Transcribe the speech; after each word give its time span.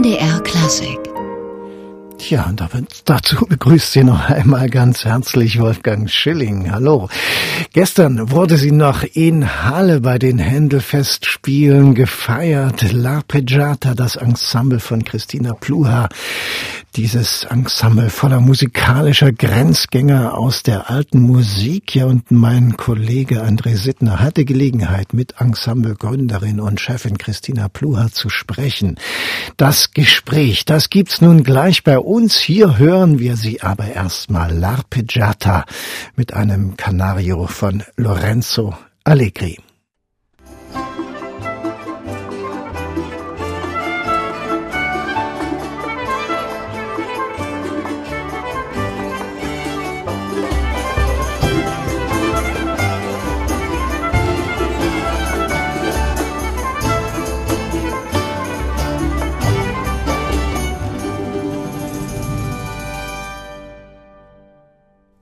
MDR 0.00 0.40
Klassik 0.40 1.10
ja, 2.28 2.46
und 2.46 2.62
dazu 3.06 3.46
begrüßt 3.46 3.92
Sie 3.92 4.04
noch 4.04 4.28
einmal 4.28 4.68
ganz 4.68 5.04
herzlich 5.04 5.58
Wolfgang 5.58 6.08
Schilling. 6.08 6.70
Hallo. 6.70 7.08
Gestern 7.72 8.30
wurde 8.30 8.56
sie 8.56 8.70
noch 8.70 9.02
in 9.02 9.64
Halle 9.64 10.00
bei 10.00 10.18
den 10.18 10.38
Händelfestspielen 10.38 11.94
gefeiert. 11.94 12.82
L'Arpeggiata, 12.82 13.94
das 13.94 14.16
Ensemble 14.16 14.80
von 14.80 15.04
Christina 15.04 15.54
Pluha. 15.54 16.08
Dieses 16.96 17.44
Ensemble 17.44 18.10
voller 18.10 18.40
musikalischer 18.40 19.30
Grenzgänger 19.30 20.36
aus 20.36 20.64
der 20.64 20.90
alten 20.90 21.20
Musik. 21.20 21.94
Ja, 21.94 22.06
und 22.06 22.32
mein 22.32 22.76
Kollege 22.76 23.44
André 23.44 23.76
Sittner 23.76 24.18
hatte 24.18 24.44
Gelegenheit, 24.44 25.14
mit 25.14 25.34
Ensemblegründerin 25.38 26.58
und 26.58 26.80
Chefin 26.80 27.16
Christina 27.16 27.68
Pluha 27.68 28.08
zu 28.10 28.28
sprechen. 28.28 28.96
Das 29.56 29.92
Gespräch, 29.92 30.64
das 30.64 30.90
gibt's 30.90 31.20
nun 31.20 31.44
gleich 31.44 31.84
bei 31.84 31.96
uns. 31.96 32.40
Hier 32.40 32.76
hören 32.76 33.20
wir 33.20 33.36
sie 33.36 33.62
aber 33.62 33.86
erstmal 33.86 34.50
L'Arpeggiata 34.50 35.66
mit 36.16 36.34
einem 36.34 36.76
Canario 36.76 37.46
von 37.46 37.84
Lorenzo 37.96 38.76
Allegri. 39.04 39.58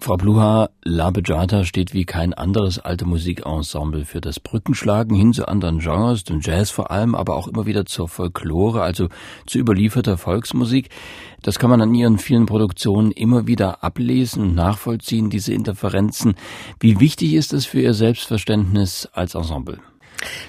Frau 0.08 0.16
Bluha, 0.16 0.70
La 0.84 1.10
Bejata 1.10 1.64
steht 1.64 1.92
wie 1.92 2.06
kein 2.06 2.32
anderes 2.32 2.78
alte 2.78 3.04
Musikensemble 3.04 4.06
für 4.06 4.22
das 4.22 4.40
Brückenschlagen 4.40 5.14
hin 5.14 5.34
zu 5.34 5.46
anderen 5.46 5.80
Genres, 5.80 6.24
dem 6.24 6.40
Jazz 6.40 6.70
vor 6.70 6.90
allem, 6.90 7.14
aber 7.14 7.36
auch 7.36 7.46
immer 7.46 7.66
wieder 7.66 7.84
zur 7.84 8.08
Folklore, 8.08 8.80
also 8.80 9.08
zu 9.44 9.58
überlieferter 9.58 10.16
Volksmusik. 10.16 10.88
Das 11.42 11.58
kann 11.58 11.68
man 11.68 11.82
an 11.82 11.94
ihren 11.94 12.16
vielen 12.16 12.46
Produktionen 12.46 13.12
immer 13.12 13.46
wieder 13.46 13.84
ablesen 13.84 14.44
und 14.44 14.54
nachvollziehen, 14.54 15.28
diese 15.28 15.52
Interferenzen. 15.52 16.36
Wie 16.80 17.00
wichtig 17.00 17.34
ist 17.34 17.52
es 17.52 17.66
für 17.66 17.82
Ihr 17.82 17.92
Selbstverständnis 17.92 19.10
als 19.12 19.34
Ensemble? 19.34 19.78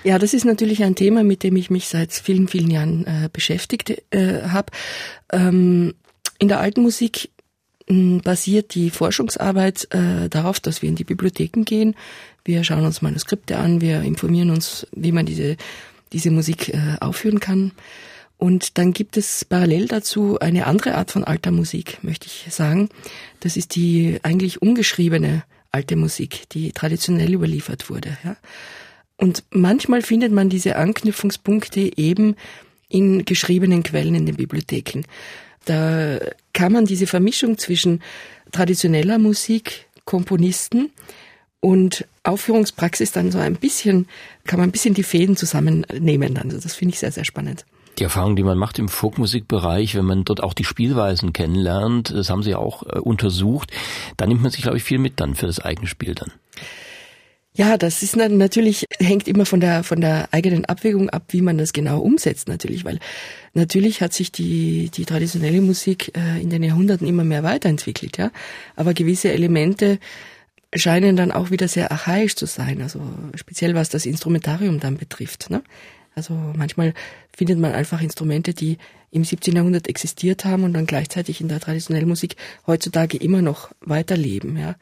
Ja, 0.05 0.19
das 0.19 0.33
ist 0.33 0.45
natürlich 0.45 0.85
ein 0.85 0.95
Thema, 0.95 1.25
mit 1.25 1.43
dem 1.43 1.57
ich 1.57 1.69
mich 1.69 1.89
seit 1.89 2.13
vielen, 2.13 2.47
vielen 2.47 2.71
Jahren 2.71 3.05
äh, 3.05 3.29
beschäftigt 3.29 4.01
äh, 4.11 4.43
habe. 4.43 4.71
Ähm, 5.33 5.95
in 6.37 6.47
der 6.47 6.61
alten 6.61 6.81
Musik 6.81 7.29
basiert 7.89 8.75
die 8.75 8.91
Forschungsarbeit 8.91 9.87
äh, 9.91 10.29
darauf, 10.29 10.59
dass 10.59 10.81
wir 10.81 10.89
in 10.89 10.95
die 10.95 11.03
Bibliotheken 11.03 11.63
gehen. 11.63 11.95
Wir 12.45 12.63
schauen 12.63 12.85
uns 12.85 13.01
Manuskripte 13.01 13.57
an, 13.57 13.81
wir 13.81 14.01
informieren 14.01 14.51
uns, 14.51 14.85
wie 14.91 15.11
man 15.11 15.25
diese, 15.25 15.57
diese 16.13 16.29
Musik 16.29 16.69
äh, 16.69 16.97
aufführen 16.99 17.39
kann. 17.39 17.71
Und 18.37 18.77
dann 18.77 18.93
gibt 18.93 19.17
es 19.17 19.43
parallel 19.43 19.87
dazu 19.87 20.39
eine 20.39 20.67
andere 20.67 20.95
Art 20.95 21.11
von 21.11 21.23
alter 21.23 21.51
Musik, 21.51 21.97
möchte 22.03 22.27
ich 22.27 22.53
sagen. 22.53 22.89
Das 23.39 23.57
ist 23.57 23.75
die 23.75 24.19
eigentlich 24.23 24.61
ungeschriebene 24.61 25.43
alte 25.71 25.95
Musik, 25.95 26.47
die 26.51 26.71
traditionell 26.71 27.33
überliefert 27.33 27.89
wurde. 27.89 28.17
Ja. 28.23 28.37
Und 29.17 29.43
manchmal 29.49 30.03
findet 30.03 30.31
man 30.31 30.49
diese 30.49 30.77
Anknüpfungspunkte 30.77 31.97
eben 31.97 32.35
in 32.87 33.25
geschriebenen 33.25 33.83
Quellen 33.83 34.15
in 34.15 34.25
den 34.25 34.37
Bibliotheken. 34.37 35.03
Da 35.65 36.19
kann 36.53 36.71
man 36.71 36.85
diese 36.85 37.07
Vermischung 37.07 37.57
zwischen 37.57 38.01
traditioneller 38.51 39.19
Musik, 39.19 39.87
Komponisten 40.05 40.91
und 41.59 42.05
Aufführungspraxis 42.23 43.11
dann 43.11 43.31
so 43.31 43.37
ein 43.37 43.55
bisschen, 43.55 44.07
kann 44.45 44.59
man 44.59 44.69
ein 44.69 44.71
bisschen 44.71 44.93
die 44.93 45.03
Fäden 45.03 45.35
zusammennehmen. 45.35 46.37
Also 46.37 46.59
das 46.59 46.73
finde 46.73 46.93
ich 46.93 46.99
sehr, 46.99 47.11
sehr 47.11 47.25
spannend. 47.25 47.65
Die 47.97 48.03
Erfahrung, 48.03 48.37
die 48.37 48.43
man 48.43 48.57
macht 48.57 48.79
im 48.79 48.87
Folkmusikbereich, 48.87 49.95
wenn 49.95 50.05
man 50.05 50.23
dort 50.23 50.41
auch 50.41 50.53
die 50.53 50.63
Spielweisen 50.63 51.33
kennenlernt, 51.33 52.11
das 52.11 52.29
haben 52.29 52.43
Sie 52.43 52.55
auch 52.55 52.83
äh, 52.83 52.99
untersucht, 52.99 53.71
da 54.15 54.25
nimmt 54.25 54.41
man 54.41 54.51
sich, 54.51 54.61
glaube 54.61 54.77
ich, 54.77 54.83
viel 54.83 54.99
mit 54.99 55.19
dann 55.19 55.35
für 55.35 55.47
das 55.47 55.59
eigene 55.59 55.87
Spiel 55.87 56.15
dann. 56.15 56.31
Ja, 57.59 57.75
das 57.75 58.03
ist 58.03 58.15
natürlich, 58.15 58.85
hängt 58.99 59.27
immer 59.27 59.45
von 59.45 59.59
der, 59.59 59.83
von 59.83 59.99
der 59.99 60.29
eigenen 60.31 60.63
Abwägung 60.63 61.09
ab, 61.09 61.23
wie 61.31 61.41
man 61.41 61.57
das 61.57 61.73
genau 61.73 61.99
umsetzt 61.99 62.47
natürlich, 62.47 62.85
weil 62.85 62.99
natürlich 63.53 63.99
hat 64.01 64.13
sich 64.13 64.31
die, 64.31 64.89
die 64.93 65.03
traditionelle 65.03 65.59
Musik 65.59 66.13
äh, 66.15 66.41
in 66.41 66.49
den 66.49 66.63
Jahrhunderten 66.63 67.05
immer 67.05 67.25
mehr 67.25 67.43
weiterentwickelt, 67.43 68.17
ja. 68.17 68.31
Aber 68.77 68.93
gewisse 68.93 69.33
Elemente 69.33 69.99
scheinen 70.73 71.17
dann 71.17 71.33
auch 71.33 71.51
wieder 71.51 71.67
sehr 71.67 71.91
archaisch 71.91 72.35
zu 72.35 72.45
sein, 72.45 72.81
also 72.81 73.01
speziell 73.35 73.75
was 73.75 73.89
das 73.89 74.05
Instrumentarium 74.05 74.79
dann 74.79 74.95
betrifft, 74.95 75.49
ne. 75.49 75.61
Also 76.15 76.33
manchmal 76.55 76.93
findet 77.35 77.59
man 77.59 77.73
einfach 77.73 78.01
Instrumente, 78.01 78.53
die 78.53 78.77
im 79.11 79.25
17. 79.25 79.53
Jahrhundert 79.53 79.89
existiert 79.89 80.45
haben 80.45 80.63
und 80.63 80.71
dann 80.71 80.85
gleichzeitig 80.85 81.41
in 81.41 81.49
der 81.49 81.59
traditionellen 81.59 82.07
Musik 82.07 82.37
heutzutage 82.67 83.17
immer 83.17 83.41
noch 83.41 83.69
weiterleben, 83.81 84.55
ja. 84.55 84.75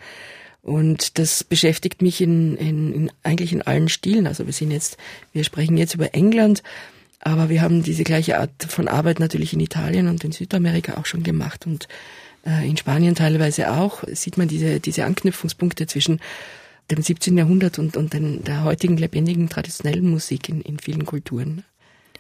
Und 0.68 1.18
das 1.18 1.46
beschäftigt 1.46 2.02
mich 2.02 2.20
in, 2.20 2.58
in, 2.58 2.94
in, 2.94 3.12
eigentlich 3.24 3.54
in 3.54 3.62
allen 3.62 3.88
Stilen. 3.88 4.28
Also 4.28 4.48
wir 4.48 4.52
sind 4.52 4.70
jetzt, 4.72 4.98
wir 5.32 5.46
sprechen 5.46 5.78
jetzt 5.78 5.96
über 5.96 6.14
England, 6.14 6.62
aber 7.22 7.48
wir 7.48 7.62
haben 7.62 7.84
diese 7.84 8.04
gleiche 8.04 8.38
Art 8.38 8.52
von 8.68 8.90
Arbeit 8.90 9.22
natürlich 9.22 9.54
in 9.54 9.62
Italien 9.62 10.10
und 10.10 10.26
in 10.26 10.34
Südamerika 10.34 10.98
auch 10.98 11.06
schon 11.06 11.24
gemacht 11.24 11.66
und 11.66 11.88
äh, 12.46 12.68
in 12.68 12.76
Spanien 12.76 13.16
teilweise 13.16 13.72
auch. 13.72 14.04
Sieht 14.12 14.38
man 14.38 14.50
diese, 14.50 14.82
diese 14.82 15.06
Anknüpfungspunkte 15.06 15.88
zwischen 15.88 16.20
dem 16.92 17.02
17. 17.02 17.38
Jahrhundert 17.38 17.80
und, 17.80 17.96
und 17.96 18.12
den, 18.12 18.44
der 18.44 18.66
heutigen 18.66 18.98
lebendigen 18.98 19.48
traditionellen 19.48 20.10
Musik 20.10 20.50
in, 20.50 20.60
in 20.60 20.80
vielen 20.80 21.06
Kulturen. 21.06 21.64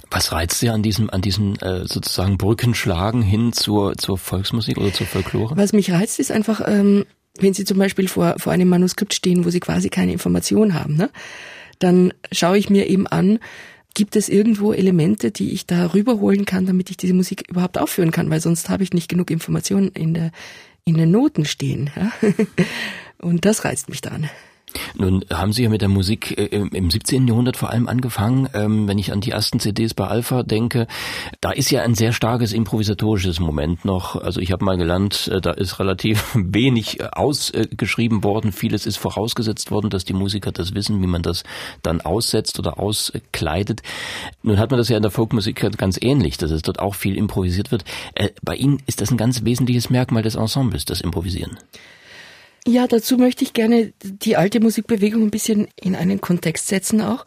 Was 0.09 0.31
reizt 0.31 0.59
Sie 0.61 0.69
an 0.69 0.83
diesem, 0.83 1.09
an 1.09 1.21
diesen 1.21 1.59
äh, 1.59 1.85
sozusagen 1.85 2.37
Brückenschlagen 2.37 3.23
hin 3.23 3.51
zur, 3.51 3.97
zur 3.97 4.17
Volksmusik 4.17 4.77
oder 4.77 4.93
zur 4.93 5.05
Folklore? 5.05 5.57
Was 5.57 5.73
mich 5.73 5.91
reizt, 5.91 6.17
ist 6.21 6.31
einfach, 6.31 6.61
ähm, 6.65 7.05
wenn 7.41 7.53
Sie 7.53 7.65
zum 7.65 7.77
Beispiel 7.77 8.07
vor, 8.07 8.35
vor 8.37 8.53
einem 8.53 8.69
Manuskript 8.69 9.13
stehen, 9.13 9.45
wo 9.45 9.49
Sie 9.49 9.59
quasi 9.59 9.89
keine 9.89 10.13
Information 10.13 10.73
haben, 10.73 10.95
ne, 10.95 11.09
dann 11.79 12.13
schaue 12.31 12.57
ich 12.57 12.69
mir 12.69 12.87
eben 12.87 13.07
an, 13.07 13.39
gibt 13.93 14.15
es 14.15 14.29
irgendwo 14.29 14.73
Elemente, 14.73 15.31
die 15.31 15.53
ich 15.53 15.65
da 15.65 15.93
rüberholen 15.93 16.45
kann, 16.45 16.65
damit 16.65 16.89
ich 16.89 16.97
diese 16.97 17.13
Musik 17.13 17.45
überhaupt 17.49 17.77
aufführen 17.77 18.11
kann, 18.11 18.29
weil 18.29 18.41
sonst 18.41 18.69
habe 18.69 18.83
ich 18.83 18.93
nicht 18.93 19.09
genug 19.09 19.31
Informationen 19.31 19.89
in 19.89 20.13
der 20.13 20.31
in 20.87 20.95
den 20.95 21.11
Noten 21.11 21.45
stehen. 21.45 21.89
Ja? 21.95 22.11
Und 23.19 23.45
das 23.45 23.65
reizt 23.65 23.89
mich 23.89 24.01
daran. 24.01 24.29
Nun 24.95 25.23
haben 25.31 25.53
Sie 25.53 25.63
ja 25.63 25.69
mit 25.69 25.81
der 25.81 25.89
Musik 25.89 26.38
äh, 26.38 26.45
im 26.45 26.91
17. 26.91 27.28
Jahrhundert 27.28 27.55
vor 27.55 27.69
allem 27.69 27.88
angefangen. 27.88 28.50
Ähm, 28.53 28.88
wenn 28.88 28.97
ich 28.97 29.11
an 29.11 29.22
die 29.22 29.31
ersten 29.31 29.59
CDs 29.59 29.94
bei 29.94 30.07
Alpha 30.07 30.44
denke, 30.44 30.88
da 31.39 31.51
ist 31.51 31.72
ja 31.72 31.83
ein 31.83 31.95
sehr 31.95 32.11
starkes 32.11 32.51
improvisatorisches 32.51 33.39
Moment 33.39 33.85
noch. 33.85 34.16
Also 34.16 34.41
ich 34.41 34.51
habe 34.51 34.66
mal 34.66 34.77
gelernt, 34.77 35.29
äh, 35.33 35.39
da 35.39 35.51
ist 35.51 35.79
relativ 35.79 36.31
wenig 36.35 37.00
äh, 37.00 37.07
ausgeschrieben 37.11 38.23
worden. 38.23 38.51
Vieles 38.51 38.85
ist 38.85 38.97
vorausgesetzt 38.97 39.72
worden, 39.72 39.89
dass 39.89 40.03
die 40.03 40.13
Musiker 40.13 40.51
das 40.51 40.73
wissen, 40.73 41.01
wie 41.01 41.07
man 41.07 41.22
das 41.22 41.44
dann 41.81 42.01
aussetzt 42.01 42.59
oder 42.59 42.79
auskleidet. 42.79 43.81
Nun 44.44 44.59
hat 44.59 44.72
man 44.72 44.77
das 44.77 44.89
ja 44.89 44.97
in 44.97 45.03
der 45.03 45.11
Folkmusik 45.11 45.66
ganz 45.77 45.97
ähnlich, 46.01 46.38
dass 46.38 46.51
es 46.51 46.61
dort 46.61 46.79
auch 46.79 46.95
viel 46.95 47.17
improvisiert 47.17 47.72
wird. 47.72 47.83
Bei 48.44 48.56
Ihnen 48.56 48.81
ist 48.85 49.01
das 49.01 49.11
ein 49.11 49.17
ganz 49.17 49.44
wesentliches 49.44 49.89
Merkmal 49.89 50.23
des 50.23 50.35
Ensembles, 50.35 50.85
das 50.85 51.01
Improvisieren. 51.01 51.57
Ja, 52.67 52.85
dazu 52.85 53.16
möchte 53.16 53.45
ich 53.45 53.53
gerne 53.53 53.94
die 54.01 54.35
alte 54.35 54.59
Musikbewegung 54.59 55.22
ein 55.23 55.31
bisschen 55.31 55.69
in 55.79 55.95
einen 55.95 56.19
Kontext 56.19 56.67
setzen 56.67 57.00
auch. 57.00 57.25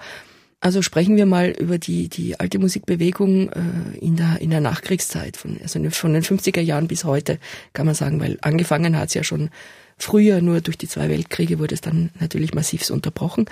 Also 0.60 0.82
sprechen 0.82 1.16
wir 1.16 1.24
mal 1.24 1.48
über 1.48 1.78
die, 1.78 2.10
die 2.10 2.38
alte 2.38 2.58
Musikbewegung 2.58 3.48
äh, 3.48 3.98
in, 3.98 4.16
der, 4.16 4.42
in 4.42 4.50
der 4.50 4.60
Nachkriegszeit, 4.60 5.38
von, 5.38 5.58
also 5.62 5.82
von 5.88 6.12
den 6.12 6.22
50er 6.22 6.60
Jahren 6.60 6.88
bis 6.88 7.04
heute, 7.04 7.38
kann 7.72 7.86
man 7.86 7.94
sagen, 7.94 8.20
weil 8.20 8.36
angefangen 8.42 8.98
hat 8.98 9.08
es 9.08 9.14
ja 9.14 9.24
schon 9.24 9.48
früher, 9.96 10.42
nur 10.42 10.60
durch 10.60 10.76
die 10.76 10.88
zwei 10.88 11.08
Weltkriege 11.08 11.58
wurde 11.58 11.74
es 11.74 11.80
dann 11.80 12.10
natürlich 12.20 12.52
massiv 12.52 12.90
unterbrochen. 12.90 13.46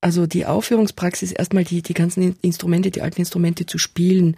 Also 0.00 0.26
die 0.26 0.46
Aufführungspraxis, 0.46 1.32
erstmal 1.32 1.64
die, 1.64 1.82
die 1.82 1.94
ganzen 1.94 2.36
Instrumente, 2.40 2.90
die 2.90 3.02
alten 3.02 3.20
Instrumente 3.20 3.66
zu 3.66 3.76
spielen, 3.76 4.36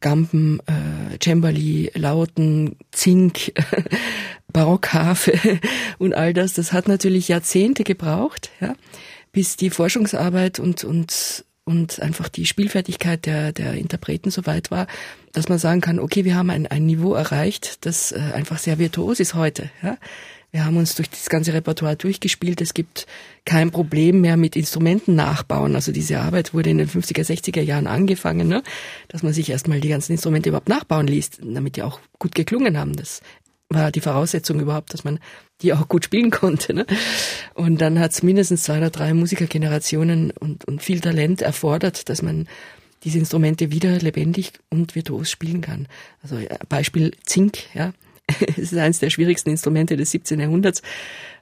Gampen, 0.00 0.60
äh, 0.66 1.18
Cembali, 1.22 1.90
Lauten, 1.94 2.76
Zink, 2.90 3.52
Barockharfe 4.52 5.60
und 5.98 6.14
all 6.14 6.34
das, 6.34 6.54
das 6.54 6.72
hat 6.72 6.88
natürlich 6.88 7.28
Jahrzehnte 7.28 7.84
gebraucht, 7.84 8.50
ja, 8.60 8.74
bis 9.32 9.56
die 9.56 9.70
Forschungsarbeit 9.70 10.58
und, 10.58 10.84
und, 10.84 11.44
und 11.70 12.02
einfach 12.02 12.28
die 12.28 12.46
Spielfertigkeit 12.46 13.26
der, 13.26 13.52
der 13.52 13.74
Interpreten 13.74 14.32
so 14.32 14.44
weit 14.44 14.72
war, 14.72 14.88
dass 15.32 15.48
man 15.48 15.58
sagen 15.58 15.80
kann, 15.80 16.00
okay, 16.00 16.24
wir 16.24 16.34
haben 16.34 16.50
ein, 16.50 16.66
ein 16.66 16.84
Niveau 16.84 17.14
erreicht, 17.14 17.86
das 17.86 18.10
äh, 18.10 18.18
einfach 18.34 18.58
sehr 18.58 18.80
virtuos 18.80 19.20
ist 19.20 19.34
heute. 19.34 19.70
Ja. 19.80 19.96
Wir 20.50 20.64
haben 20.64 20.76
uns 20.78 20.96
durch 20.96 21.08
das 21.08 21.28
ganze 21.28 21.52
Repertoire 21.52 21.94
durchgespielt. 21.94 22.60
Es 22.60 22.74
gibt 22.74 23.06
kein 23.44 23.70
Problem 23.70 24.20
mehr 24.20 24.36
mit 24.36 24.56
Instrumenten 24.56 25.14
nachbauen. 25.14 25.76
Also 25.76 25.92
diese 25.92 26.18
Arbeit 26.18 26.52
wurde 26.52 26.70
in 26.70 26.78
den 26.78 26.88
50er, 26.88 27.24
60er 27.24 27.60
Jahren 27.60 27.86
angefangen, 27.86 28.48
ne? 28.48 28.64
dass 29.06 29.22
man 29.22 29.32
sich 29.32 29.48
erstmal 29.48 29.80
die 29.80 29.88
ganzen 29.88 30.10
Instrumente 30.10 30.48
überhaupt 30.48 30.68
nachbauen 30.68 31.06
ließ, 31.06 31.30
damit 31.40 31.76
die 31.76 31.84
auch 31.84 32.00
gut 32.18 32.34
geklungen 32.34 32.76
haben. 32.76 32.96
Das 32.96 33.20
war 33.70 33.92
die 33.92 34.00
Voraussetzung 34.00 34.60
überhaupt, 34.60 34.92
dass 34.92 35.04
man 35.04 35.20
die 35.62 35.72
auch 35.72 35.88
gut 35.88 36.04
spielen 36.04 36.30
konnte. 36.30 36.74
Ne? 36.74 36.86
Und 37.54 37.80
dann 37.80 37.98
hat 37.98 38.12
es 38.12 38.22
mindestens 38.22 38.64
zwei 38.64 38.78
oder 38.78 38.90
drei 38.90 39.14
Musikergenerationen 39.14 40.32
und, 40.32 40.64
und 40.66 40.82
viel 40.82 41.00
Talent 41.00 41.40
erfordert, 41.40 42.08
dass 42.08 42.22
man 42.22 42.48
diese 43.04 43.18
Instrumente 43.18 43.70
wieder 43.70 43.98
lebendig 43.98 44.52
und 44.68 44.94
virtuos 44.94 45.30
spielen 45.30 45.62
kann. 45.62 45.88
Also 46.22 46.38
Beispiel 46.68 47.12
Zink, 47.24 47.58
ja. 47.74 47.92
Es 48.56 48.58
ist 48.58 48.76
eines 48.76 48.98
der 48.98 49.10
schwierigsten 49.10 49.50
Instrumente 49.50 49.96
des 49.96 50.10
17. 50.10 50.38
Jahrhunderts. 50.38 50.82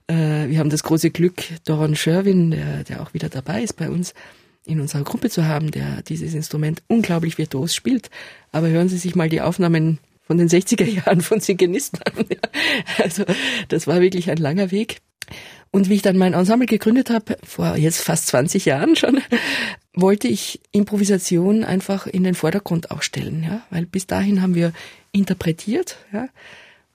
Äh, 0.06 0.48
wir 0.48 0.58
haben 0.58 0.70
das 0.70 0.82
große 0.82 1.10
Glück, 1.10 1.42
Doron 1.64 1.96
Sherwin, 1.96 2.52
der, 2.52 2.84
der 2.84 3.02
auch 3.02 3.12
wieder 3.12 3.28
dabei 3.28 3.62
ist 3.62 3.74
bei 3.74 3.90
uns, 3.90 4.14
in 4.64 4.80
unserer 4.80 5.02
Gruppe 5.02 5.30
zu 5.30 5.46
haben, 5.46 5.70
der 5.70 6.02
dieses 6.02 6.34
Instrument 6.34 6.82
unglaublich 6.86 7.38
virtuos 7.38 7.74
spielt. 7.74 8.10
Aber 8.52 8.68
hören 8.68 8.88
Sie 8.88 8.98
sich 8.98 9.16
mal 9.16 9.28
die 9.28 9.40
Aufnahmen 9.40 9.98
von 10.28 10.36
den 10.36 10.48
60er 10.48 10.84
Jahren 10.84 11.22
von 11.22 11.40
Singenisten 11.40 12.00
an. 12.02 12.26
Also 12.98 13.24
das 13.68 13.86
war 13.86 14.00
wirklich 14.00 14.30
ein 14.30 14.36
langer 14.36 14.70
Weg. 14.70 14.98
Und 15.70 15.88
wie 15.88 15.94
ich 15.94 16.02
dann 16.02 16.16
mein 16.16 16.34
Ensemble 16.34 16.66
gegründet 16.66 17.10
habe, 17.10 17.36
vor 17.42 17.76
jetzt 17.76 18.00
fast 18.02 18.28
20 18.28 18.66
Jahren 18.66 18.94
schon, 18.94 19.20
wollte 19.94 20.28
ich 20.28 20.60
Improvisation 20.70 21.64
einfach 21.64 22.06
in 22.06 22.24
den 22.24 22.34
Vordergrund 22.34 22.90
auch 22.90 23.02
stellen, 23.02 23.42
ja, 23.42 23.62
weil 23.70 23.86
bis 23.86 24.06
dahin 24.06 24.40
haben 24.40 24.54
wir 24.54 24.72
interpretiert, 25.12 25.96
ja. 26.12 26.28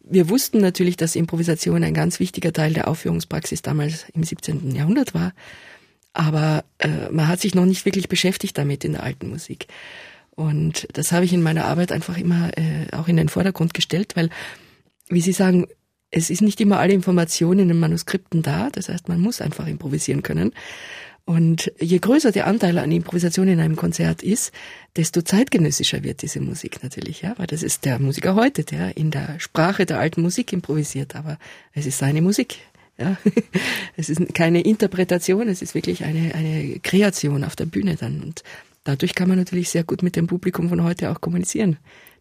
Wir 0.05 0.29
wussten 0.29 0.59
natürlich, 0.59 0.97
dass 0.97 1.15
Improvisation 1.15 1.81
ein 1.81 1.93
ganz 1.93 2.19
wichtiger 2.19 2.51
Teil 2.51 2.73
der 2.73 2.89
Aufführungspraxis 2.89 3.61
damals 3.61 4.05
im 4.13 4.23
17. 4.23 4.75
Jahrhundert 4.75 5.13
war, 5.13 5.31
aber 6.11 6.65
äh, 6.79 7.09
man 7.09 7.29
hat 7.29 7.39
sich 7.39 7.55
noch 7.55 7.65
nicht 7.65 7.85
wirklich 7.85 8.09
beschäftigt 8.09 8.57
damit 8.57 8.83
in 8.83 8.93
der 8.93 9.03
alten 9.03 9.29
Musik. 9.29 9.67
Und 10.35 10.87
das 10.93 11.11
habe 11.11 11.25
ich 11.25 11.33
in 11.33 11.43
meiner 11.43 11.65
Arbeit 11.65 11.91
einfach 11.91 12.17
immer 12.17 12.49
äh, 12.57 12.87
auch 12.91 13.07
in 13.07 13.17
den 13.17 13.29
Vordergrund 13.29 13.73
gestellt, 13.73 14.15
weil, 14.15 14.29
wie 15.07 15.21
Sie 15.21 15.31
sagen, 15.31 15.67
es 16.09 16.29
ist 16.29 16.41
nicht 16.41 16.61
immer 16.61 16.79
alle 16.79 16.93
Informationen 16.93 17.61
in 17.61 17.67
den 17.69 17.79
Manuskripten 17.79 18.41
da. 18.41 18.69
Das 18.71 18.89
heißt, 18.89 19.09
man 19.09 19.19
muss 19.19 19.41
einfach 19.41 19.67
improvisieren 19.67 20.23
können. 20.23 20.53
Und 21.25 21.71
je 21.79 21.99
größer 21.99 22.31
der 22.31 22.47
Anteil 22.47 22.77
an 22.77 22.91
Improvisation 22.91 23.47
in 23.47 23.59
einem 23.59 23.77
Konzert 23.77 24.21
ist, 24.23 24.51
desto 24.97 25.21
zeitgenössischer 25.21 26.03
wird 26.03 26.21
diese 26.21 26.41
Musik 26.41 26.83
natürlich, 26.83 27.21
ja, 27.21 27.33
weil 27.37 27.47
das 27.47 27.63
ist 27.63 27.85
der 27.85 27.97
Musiker 27.99 28.35
heute, 28.35 28.65
der 28.65 28.97
in 28.97 29.09
der 29.09 29.39
Sprache 29.39 29.85
der 29.85 29.99
alten 29.99 30.21
Musik 30.21 30.51
improvisiert, 30.51 31.15
aber 31.15 31.37
es 31.71 31.85
ist 31.85 31.97
seine 31.97 32.21
Musik. 32.21 32.57
Ja, 32.97 33.17
es 33.97 34.09
ist 34.09 34.35
keine 34.35 34.61
Interpretation, 34.61 35.47
es 35.47 35.61
ist 35.61 35.75
wirklich 35.75 36.03
eine, 36.03 36.35
eine 36.35 36.79
Kreation 36.79 37.45
auf 37.45 37.55
der 37.55 37.65
Bühne 37.65 37.95
dann. 37.95 38.21
Und 38.21 38.43
dadurch 38.83 39.15
kann 39.15 39.29
man 39.29 39.37
natürlich 39.37 39.69
sehr 39.69 39.83
gut 39.83 40.03
mit 40.03 40.15
dem 40.15 40.27
Publikum 40.27 40.69
von 40.69 40.83
heute 40.83 41.11
auch 41.11 41.21
kommunizieren 41.21 41.77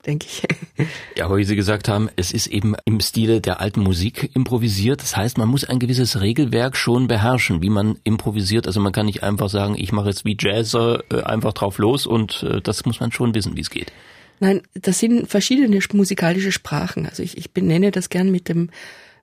denke 0.06 0.26
ich. 0.26 0.42
Ja, 1.16 1.30
weil 1.30 1.44
Sie 1.44 1.54
gesagt 1.54 1.88
haben, 1.88 2.08
es 2.16 2.32
ist 2.32 2.46
eben 2.46 2.74
im 2.84 2.98
Stile 3.00 3.40
der 3.40 3.60
alten 3.60 3.80
Musik 3.80 4.30
improvisiert. 4.34 5.00
Das 5.02 5.16
heißt, 5.16 5.38
man 5.38 5.48
muss 5.48 5.64
ein 5.64 5.78
gewisses 5.78 6.20
Regelwerk 6.20 6.76
schon 6.76 7.06
beherrschen, 7.06 7.62
wie 7.62 7.70
man 7.70 7.98
improvisiert. 8.02 8.66
Also 8.66 8.80
man 8.80 8.92
kann 8.92 9.06
nicht 9.06 9.22
einfach 9.22 9.48
sagen, 9.48 9.74
ich 9.76 9.92
mache 9.92 10.08
jetzt 10.08 10.24
wie 10.24 10.36
Jazzer 10.38 11.04
äh, 11.12 11.22
einfach 11.22 11.52
drauf 11.52 11.78
los 11.78 12.06
und 12.06 12.42
äh, 12.42 12.60
das 12.60 12.84
muss 12.84 12.98
man 13.00 13.12
schon 13.12 13.34
wissen, 13.34 13.56
wie 13.56 13.60
es 13.60 13.70
geht. 13.70 13.92
Nein, 14.40 14.62
das 14.74 14.98
sind 14.98 15.28
verschiedene 15.28 15.78
musikalische 15.92 16.50
Sprachen. 16.50 17.06
Also 17.06 17.22
ich, 17.22 17.36
ich 17.36 17.52
benenne 17.52 17.90
das 17.90 18.08
gern 18.08 18.30
mit 18.30 18.48
dem 18.48 18.70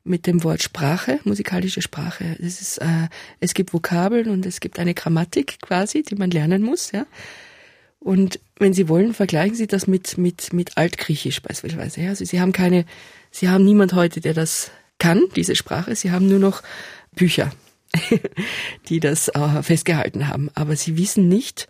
mit 0.10 0.28
dem 0.28 0.44
Wort 0.44 0.62
Sprache, 0.62 1.20
musikalische 1.24 1.82
Sprache. 1.82 2.36
Es 2.40 2.62
ist, 2.62 2.80
äh, 2.80 3.08
es 3.40 3.54
gibt 3.54 3.74
Vokabeln 3.74 4.30
und 4.30 4.46
es 4.46 4.60
gibt 4.60 4.80
eine 4.80 4.94
Grammatik 4.94 5.60
quasi, 5.62 6.04
die 6.04 6.16
man 6.16 6.32
lernen 6.32 6.64
muss, 6.64 6.92
ja. 6.92 7.06
Und 8.00 8.40
wenn 8.58 8.74
Sie 8.74 8.88
wollen, 8.88 9.14
vergleichen 9.14 9.56
Sie 9.56 9.68
das 9.68 9.86
mit, 9.86 10.18
mit, 10.18 10.54
mit 10.54 10.78
Altgriechisch 10.78 11.42
beispielsweise. 11.42 12.08
Also 12.08 12.24
Sie 12.26 12.40
haben 12.40 12.54
keine, 12.54 12.86
Sie 13.30 13.50
haben 13.50 13.66
niemand 13.66 13.94
heute, 13.94 14.22
der 14.22 14.34
das 14.34 14.72
kann, 15.00 15.24
diese 15.36 15.56
Sprache. 15.56 15.96
Sie 15.96 16.12
haben 16.12 16.28
nur 16.28 16.40
noch 16.40 16.64
Bücher, 17.14 17.52
die 18.90 19.00
das 19.02 19.28
äh, 19.30 19.64
festgehalten 19.64 20.30
haben. 20.30 20.50
Aber 20.56 20.76
Sie 20.76 20.98
wissen 20.98 21.28
nicht, 21.28 21.68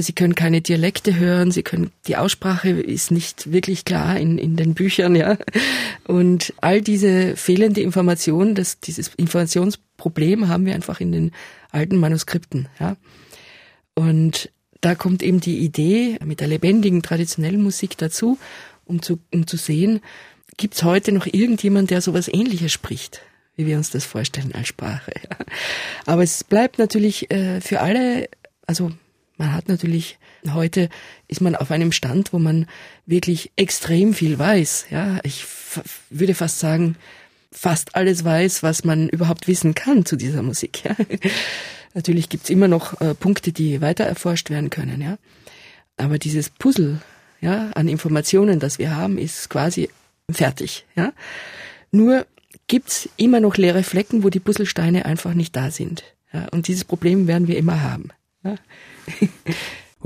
Sie 0.00 0.12
können 0.12 0.34
keine 0.34 0.60
Dialekte 0.60 1.16
hören, 1.16 1.50
Sie 1.50 1.62
können, 1.62 1.90
die 2.06 2.16
Aussprache 2.16 2.70
ist 2.70 3.10
nicht 3.10 3.52
wirklich 3.52 3.84
klar 3.84 4.18
in, 4.18 4.38
in 4.38 4.56
den 4.56 4.74
Büchern, 4.74 5.14
ja. 5.14 5.36
Und 6.06 6.54
all 6.60 6.80
diese 6.80 7.36
fehlende 7.36 7.80
Information, 7.80 8.54
das, 8.54 8.80
dieses 8.80 9.08
Informationsproblem 9.14 10.48
haben 10.48 10.66
wir 10.66 10.74
einfach 10.74 11.00
in 11.00 11.12
den 11.12 11.32
alten 11.70 11.96
Manuskripten, 11.96 12.68
ja. 12.80 12.96
Und 13.94 14.50
da 14.80 14.94
kommt 14.94 15.22
eben 15.22 15.40
die 15.40 15.58
Idee 15.58 16.18
mit 16.24 16.40
der 16.40 16.48
lebendigen 16.48 17.02
traditionellen 17.02 17.62
Musik 17.62 17.96
dazu, 17.96 18.38
um 18.84 19.02
zu, 19.02 19.18
um 19.32 19.46
zu 19.46 19.56
sehen, 19.56 20.00
gibt 20.56 20.74
es 20.74 20.82
heute 20.82 21.12
noch 21.12 21.26
irgendjemand, 21.26 21.90
der 21.90 22.00
sowas 22.00 22.28
ähnliches 22.28 22.72
spricht, 22.72 23.20
wie 23.56 23.66
wir 23.66 23.76
uns 23.76 23.90
das 23.90 24.04
vorstellen 24.04 24.54
als 24.54 24.68
Sprache. 24.68 25.12
Ja. 25.28 25.36
Aber 26.06 26.22
es 26.22 26.44
bleibt 26.44 26.78
natürlich 26.78 27.30
äh, 27.30 27.60
für 27.60 27.80
alle, 27.80 28.28
also 28.66 28.92
man 29.36 29.52
hat 29.52 29.68
natürlich 29.68 30.18
heute 30.52 30.88
ist 31.28 31.40
man 31.40 31.56
auf 31.56 31.70
einem 31.70 31.92
Stand, 31.92 32.32
wo 32.32 32.38
man 32.38 32.66
wirklich 33.04 33.52
extrem 33.56 34.14
viel 34.14 34.38
weiß. 34.38 34.86
Ja, 34.90 35.18
ich 35.22 35.44
würde 36.10 36.34
fast 36.34 36.60
sagen, 36.60 36.96
fast 37.52 37.94
alles 37.94 38.24
weiß, 38.24 38.62
was 38.62 38.84
man 38.84 39.08
überhaupt 39.08 39.48
wissen 39.48 39.74
kann 39.74 40.04
zu 40.04 40.16
dieser 40.16 40.42
Musik. 40.42 40.84
Ja. 40.84 40.96
Natürlich 41.94 42.28
gibt's 42.28 42.50
immer 42.50 42.68
noch 42.68 43.00
äh, 43.00 43.14
Punkte, 43.14 43.52
die 43.52 43.80
weiter 43.80 44.04
erforscht 44.04 44.50
werden 44.50 44.70
können, 44.70 45.00
ja. 45.00 45.16
Aber 45.96 46.18
dieses 46.18 46.50
Puzzle, 46.50 47.00
ja, 47.40 47.70
an 47.74 47.88
Informationen, 47.88 48.60
das 48.60 48.78
wir 48.78 48.94
haben, 48.94 49.16
ist 49.16 49.48
quasi 49.48 49.88
fertig, 50.30 50.84
ja. 50.94 51.12
Nur 51.90 52.26
gibt's 52.66 53.08
immer 53.16 53.40
noch 53.40 53.56
leere 53.56 53.82
Flecken, 53.82 54.22
wo 54.22 54.28
die 54.28 54.40
Puzzlesteine 54.40 55.06
einfach 55.06 55.32
nicht 55.32 55.56
da 55.56 55.70
sind. 55.70 56.04
Ja. 56.32 56.48
Und 56.50 56.68
dieses 56.68 56.84
Problem 56.84 57.26
werden 57.26 57.48
wir 57.48 57.56
immer 57.56 57.82
haben. 57.82 58.10
Ja. 58.44 58.56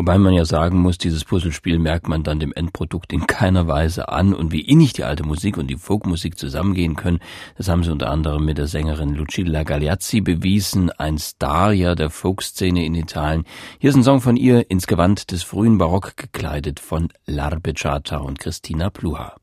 Wobei 0.00 0.17
man 0.17 0.32
ja 0.32 0.47
sagen 0.47 0.79
muss, 0.79 0.97
dieses 0.97 1.26
Puzzlespiel 1.26 1.79
merkt 1.79 2.08
man 2.08 2.23
dann 2.23 2.41
dem 2.41 2.55
Endprodukt 2.55 3.12
in 3.12 3.26
keiner 3.26 3.67
Weise 3.67 4.08
an 4.08 4.32
und 4.32 4.50
wie 4.50 4.62
innig 4.62 4.94
die 4.94 5.05
alte 5.05 5.25
Musik 5.25 5.58
und 5.58 5.67
die 5.67 5.76
Folkmusik 5.76 6.38
zusammengehen 6.38 6.97
können, 6.97 7.19
das 7.58 7.69
haben 7.69 7.82
sie 7.82 7.91
unter 7.91 8.08
anderem 8.08 8.44
mit 8.44 8.56
der 8.56 8.67
Sängerin 8.67 9.14
Lucilla 9.14 9.62
Gagliazzi 9.62 10.23
bewiesen, 10.23 10.91
ein 10.91 11.19
Star 11.19 11.73
ja 11.73 11.94
der 11.94 12.08
Folkszene 12.08 12.82
in 12.82 12.94
Italien. 12.94 13.44
Hier 13.79 13.91
ist 13.91 13.97
ein 13.97 14.05
Song 14.05 14.23
von 14.23 14.37
ihr 14.37 14.70
ins 14.70 14.87
Gewand 14.87 15.32
des 15.32 15.43
frühen 15.43 15.76
Barock 15.76 16.17
gekleidet 16.17 16.81
von 16.81 17.08
L'Arpeggiata 17.29 18.16
und 18.16 18.38
Christina 18.38 18.88
Pluha. 18.88 19.35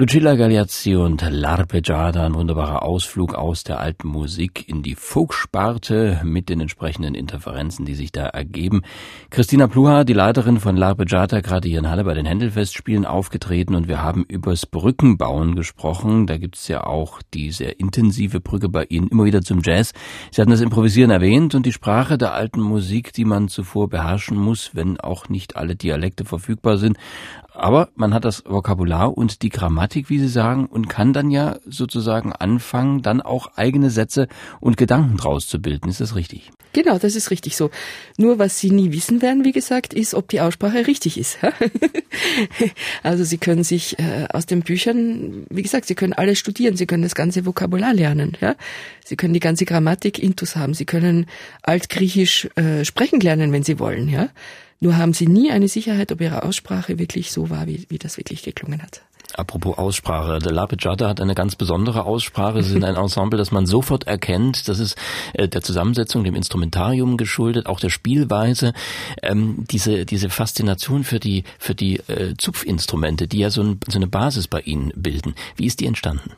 Lucilla 0.00 0.34
Gagliazzi 0.34 0.96
und 0.96 1.22
L'Arpeggiata, 1.22 2.24
ein 2.24 2.32
wunderbarer 2.32 2.84
Ausflug 2.84 3.34
aus 3.34 3.64
der 3.64 3.80
alten 3.80 4.08
Musik 4.08 4.66
in 4.66 4.82
die 4.82 4.94
Folksparte 4.94 6.22
mit 6.24 6.48
den 6.48 6.62
entsprechenden 6.62 7.14
Interferenzen, 7.14 7.84
die 7.84 7.94
sich 7.94 8.10
da 8.10 8.24
ergeben. 8.24 8.80
Christina 9.28 9.66
Pluha, 9.66 10.04
die 10.04 10.14
Leiterin 10.14 10.58
von 10.58 10.78
L'Arpeggiata, 10.78 11.42
gerade 11.42 11.68
hier 11.68 11.80
in 11.80 11.90
Halle 11.90 12.04
bei 12.04 12.14
den 12.14 12.24
Händelfestspielen 12.24 13.04
aufgetreten 13.04 13.74
und 13.74 13.88
wir 13.88 14.02
haben 14.02 14.24
übers 14.26 14.64
Brückenbauen 14.64 15.54
gesprochen. 15.54 16.26
Da 16.26 16.38
gibt's 16.38 16.66
ja 16.68 16.82
auch 16.84 17.20
die 17.34 17.50
sehr 17.50 17.78
intensive 17.78 18.40
Brücke 18.40 18.70
bei 18.70 18.84
Ihnen 18.84 19.08
immer 19.08 19.26
wieder 19.26 19.42
zum 19.42 19.60
Jazz. 19.62 19.92
Sie 20.30 20.40
hatten 20.40 20.50
das 20.50 20.62
Improvisieren 20.62 21.10
erwähnt 21.10 21.54
und 21.54 21.66
die 21.66 21.72
Sprache 21.72 22.16
der 22.16 22.32
alten 22.32 22.62
Musik, 22.62 23.12
die 23.12 23.26
man 23.26 23.48
zuvor 23.48 23.90
beherrschen 23.90 24.38
muss, 24.38 24.70
wenn 24.72 24.98
auch 24.98 25.28
nicht 25.28 25.56
alle 25.56 25.76
Dialekte 25.76 26.24
verfügbar 26.24 26.78
sind. 26.78 26.96
Aber 27.60 27.90
man 27.94 28.14
hat 28.14 28.24
das 28.24 28.42
Vokabular 28.46 29.14
und 29.14 29.42
die 29.42 29.50
Grammatik, 29.50 30.08
wie 30.08 30.18
Sie 30.18 30.28
sagen, 30.28 30.64
und 30.64 30.88
kann 30.88 31.12
dann 31.12 31.30
ja 31.30 31.58
sozusagen 31.66 32.32
anfangen, 32.32 33.02
dann 33.02 33.20
auch 33.20 33.54
eigene 33.54 33.90
Sätze 33.90 34.28
und 34.60 34.78
Gedanken 34.78 35.18
draus 35.18 35.46
zu 35.46 35.60
bilden. 35.60 35.90
Ist 35.90 36.00
das 36.00 36.16
richtig? 36.16 36.50
Genau, 36.72 36.96
das 36.96 37.16
ist 37.16 37.30
richtig 37.30 37.58
so. 37.58 37.70
Nur 38.16 38.38
was 38.38 38.58
Sie 38.58 38.70
nie 38.70 38.92
wissen 38.92 39.20
werden, 39.20 39.44
wie 39.44 39.52
gesagt, 39.52 39.92
ist, 39.92 40.14
ob 40.14 40.28
die 40.28 40.40
Aussprache 40.40 40.86
richtig 40.86 41.18
ist. 41.18 41.36
also 43.02 43.24
Sie 43.24 43.36
können 43.36 43.62
sich 43.62 43.98
äh, 43.98 44.26
aus 44.32 44.46
den 44.46 44.62
Büchern, 44.62 45.44
wie 45.50 45.62
gesagt, 45.62 45.84
Sie 45.84 45.94
können 45.94 46.14
alles 46.14 46.38
studieren, 46.38 46.78
Sie 46.78 46.86
können 46.86 47.02
das 47.02 47.14
ganze 47.14 47.44
Vokabular 47.44 47.92
lernen. 47.92 48.38
Ja? 48.40 48.54
Sie 49.04 49.16
können 49.16 49.34
die 49.34 49.40
ganze 49.40 49.66
Grammatik 49.66 50.18
intus 50.18 50.56
haben, 50.56 50.72
Sie 50.72 50.86
können 50.86 51.26
Altgriechisch 51.60 52.48
äh, 52.56 52.86
sprechen 52.86 53.20
lernen, 53.20 53.52
wenn 53.52 53.64
Sie 53.64 53.78
wollen. 53.78 54.08
Ja? 54.08 54.30
Nur 54.80 54.96
haben 54.96 55.12
sie 55.12 55.26
nie 55.26 55.50
eine 55.50 55.68
Sicherheit, 55.68 56.10
ob 56.10 56.20
ihre 56.22 56.42
Aussprache 56.42 56.98
wirklich 56.98 57.30
so 57.30 57.50
war, 57.50 57.66
wie, 57.66 57.86
wie 57.90 57.98
das 57.98 58.16
wirklich 58.16 58.42
geklungen 58.42 58.82
hat. 58.82 59.02
Apropos 59.34 59.78
Aussprache, 59.78 60.38
der 60.38 60.52
La 60.52 60.66
Pejada 60.66 61.08
hat 61.08 61.20
eine 61.20 61.34
ganz 61.34 61.54
besondere 61.54 62.04
Aussprache. 62.04 62.62
Sie 62.62 62.70
sind 62.70 62.84
ein 62.84 62.96
Ensemble, 62.96 63.38
das 63.38 63.52
man 63.52 63.66
sofort 63.66 64.06
erkennt. 64.06 64.68
Das 64.68 64.78
ist 64.78 64.96
äh, 65.34 65.48
der 65.48 65.62
Zusammensetzung, 65.62 66.24
dem 66.24 66.34
Instrumentarium 66.34 67.16
geschuldet, 67.16 67.66
auch 67.66 67.78
der 67.78 67.90
Spielweise. 67.90 68.72
Ähm, 69.22 69.64
diese, 69.70 70.06
diese 70.06 70.30
Faszination 70.30 71.04
für 71.04 71.20
die, 71.20 71.44
für 71.58 71.74
die 71.74 71.98
äh, 72.08 72.34
Zupfinstrumente, 72.36 73.28
die 73.28 73.38
ja 73.38 73.50
so, 73.50 73.62
ein, 73.62 73.80
so 73.86 73.98
eine 73.98 74.08
Basis 74.08 74.48
bei 74.48 74.60
Ihnen 74.60 74.92
bilden. 74.96 75.34
Wie 75.56 75.66
ist 75.66 75.80
die 75.80 75.86
entstanden? 75.86 76.32